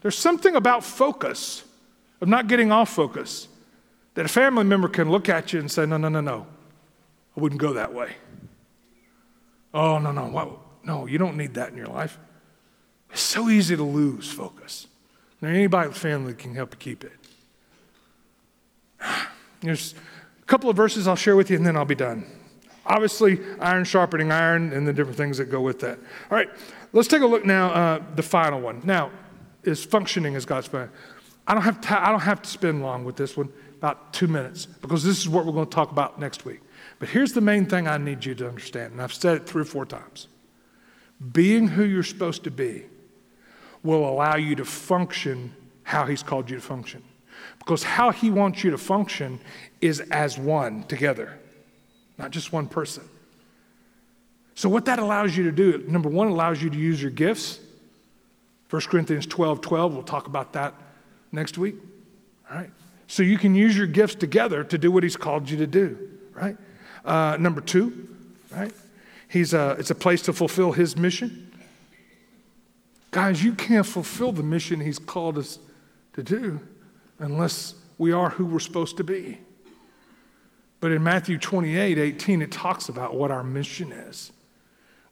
[0.00, 1.62] There's something about focus,
[2.22, 3.48] of not getting off focus.
[4.14, 6.46] That a family member can look at you and say, No, no, no, no,
[7.36, 8.14] I wouldn't go that way.
[9.72, 10.58] Oh, no, no, what?
[10.84, 12.18] no, you don't need that in your life.
[13.10, 14.86] It's so easy to lose focus.
[15.40, 17.12] And anybody with family can help you keep it.
[19.60, 19.94] There's
[20.42, 22.24] a couple of verses I'll share with you and then I'll be done.
[22.86, 25.98] Obviously, iron sharpening iron and the different things that go with that.
[26.30, 26.48] All right,
[26.92, 28.82] let's take a look now, uh, the final one.
[28.84, 29.10] Now,
[29.62, 30.90] is functioning as God's plan.
[31.46, 34.66] I don't, have I don't have to spend long with this one about two minutes
[34.66, 36.60] because this is what we're going to talk about next week.
[37.04, 39.60] But here's the main thing I need you to understand, and I've said it three
[39.60, 40.26] or four times.
[41.32, 42.86] Being who you're supposed to be
[43.82, 47.02] will allow you to function how He's called you to function.
[47.58, 49.38] Because how He wants you to function
[49.82, 51.38] is as one together,
[52.16, 53.06] not just one person.
[54.54, 57.60] So, what that allows you to do, number one, allows you to use your gifts.
[58.70, 60.72] 1 Corinthians 12 12, we'll talk about that
[61.32, 61.74] next week.
[62.50, 62.70] All right?
[63.08, 65.98] So you can use your gifts together to do what he's called you to do,
[66.32, 66.56] right?
[67.04, 68.08] Uh, number two,
[68.50, 68.72] right?
[69.28, 71.52] He's a, it's a place to fulfill his mission.
[73.10, 75.58] Guys, you can't fulfill the mission he's called us
[76.14, 76.60] to do
[77.18, 79.38] unless we are who we're supposed to be.
[80.80, 84.32] But in Matthew 28 18, it talks about what our mission is.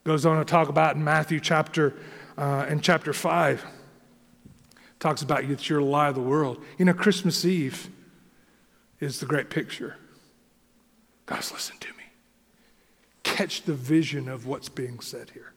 [0.05, 1.95] Goes on to talk about in Matthew chapter,
[2.36, 3.64] uh, in chapter 5
[5.03, 6.62] talks about it's your lie of the world.
[6.78, 7.90] You know, Christmas Eve
[9.01, 9.97] is the great picture.
[11.27, 12.05] Guys, listen to me.
[13.23, 15.53] Catch the vision of what's being said here.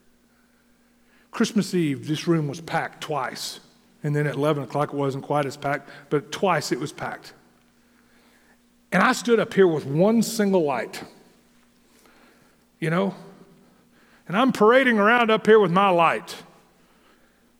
[1.30, 3.60] Christmas Eve, this room was packed twice.
[4.02, 7.32] And then at 11 o'clock, it wasn't quite as packed, but twice it was packed.
[8.92, 11.02] And I stood up here with one single light,
[12.78, 13.14] you know,
[14.28, 16.36] and I'm parading around up here with my light.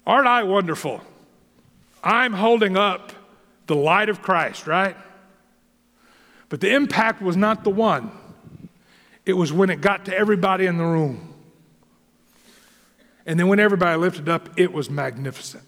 [0.07, 1.01] Aren't I wonderful?
[2.03, 3.13] I'm holding up
[3.67, 4.97] the light of Christ, right?
[6.49, 8.11] But the impact was not the one,
[9.25, 11.35] it was when it got to everybody in the room.
[13.27, 15.65] And then when everybody lifted up, it was magnificent.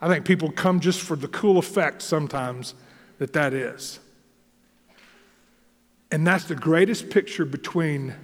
[0.00, 2.74] I think people come just for the cool effect sometimes
[3.18, 4.00] that that is.
[6.10, 8.14] And that's the greatest picture between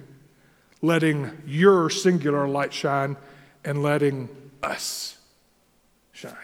[0.81, 3.15] letting your singular light shine
[3.63, 4.29] and letting
[4.61, 5.17] us
[6.11, 6.35] shine.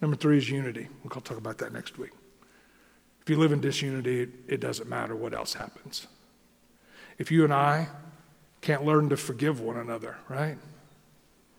[0.00, 0.88] Number three is unity.
[1.02, 2.10] We'll talk about that next week.
[3.26, 6.06] If you live in disunity, it doesn't matter what else happens.
[7.18, 7.88] If you and I
[8.60, 10.56] can't learn to forgive one another, right?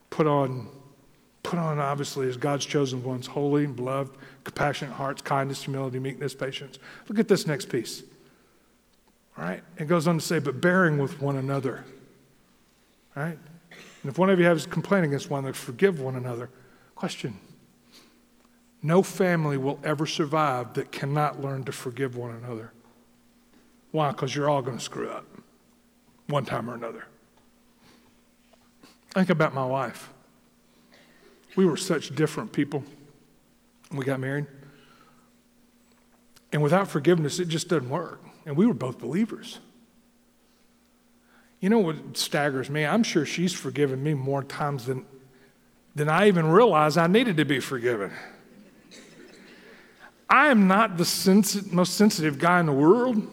[0.08, 0.68] Put on,
[1.42, 6.34] put on obviously as God's chosen ones, holy and beloved, compassionate hearts, kindness, humility, meekness,
[6.34, 6.78] patience.
[7.06, 8.02] Look at this next piece.
[9.36, 9.62] All right?
[9.76, 11.84] It goes on to say, but bearing with one another.
[13.14, 13.38] Right?
[14.02, 16.48] And if one of you has a complaint against one another, forgive one another.
[16.94, 17.38] Question.
[18.82, 22.72] No family will ever survive that cannot learn to forgive one another.
[23.90, 24.10] Why?
[24.12, 25.26] Because you're all going to screw up
[26.28, 27.06] one time or another.
[29.10, 30.12] Think about my wife.
[31.56, 32.84] We were such different people
[33.88, 34.46] when we got married.
[36.52, 38.22] And without forgiveness, it just doesn't work.
[38.46, 39.58] And we were both believers.
[41.60, 42.86] You know what staggers me?
[42.86, 45.04] I'm sure she's forgiven me more times than,
[45.94, 48.12] than I even realized I needed to be forgiven.
[50.30, 53.26] I am not the most sensitive guy in the world.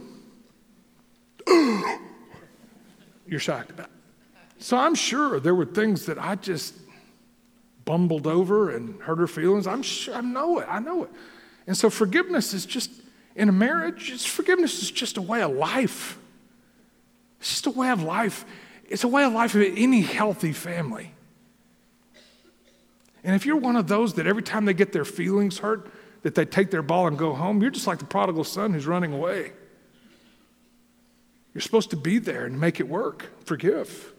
[3.27, 3.87] You're shocked about.
[3.87, 3.91] It.
[4.59, 6.73] So I'm sure there were things that I just
[7.83, 9.67] bumbled over and hurt her feelings.
[9.67, 10.67] I'm sure I know it.
[10.69, 11.11] I know it.
[11.67, 12.91] And so forgiveness is just
[13.35, 16.17] in a marriage, forgiveness is just a way of life.
[17.39, 18.45] It's just a way of life.
[18.87, 21.11] It's a way of life of any healthy family.
[23.23, 25.91] And if you're one of those that every time they get their feelings hurt,
[26.25, 28.87] that they take their ball and go home, you're just like the prodigal son who's
[28.87, 29.51] running away.
[31.53, 33.29] You're supposed to be there and make it work.
[33.45, 34.11] Forgive.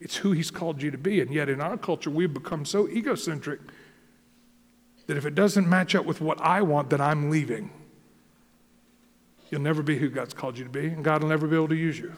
[0.00, 1.20] It's who he's called you to be.
[1.20, 3.60] And yet, in our culture, we've become so egocentric
[5.06, 7.68] that if it doesn't match up with what I want, then I'm leaving.
[9.50, 11.68] You'll never be who God's called you to be, and God will never be able
[11.68, 12.14] to use you.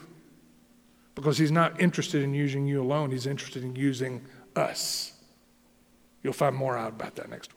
[1.13, 4.21] Because He's not interested in using you alone, He's interested in using
[4.55, 5.11] us.
[6.23, 7.53] You'll find more out about that next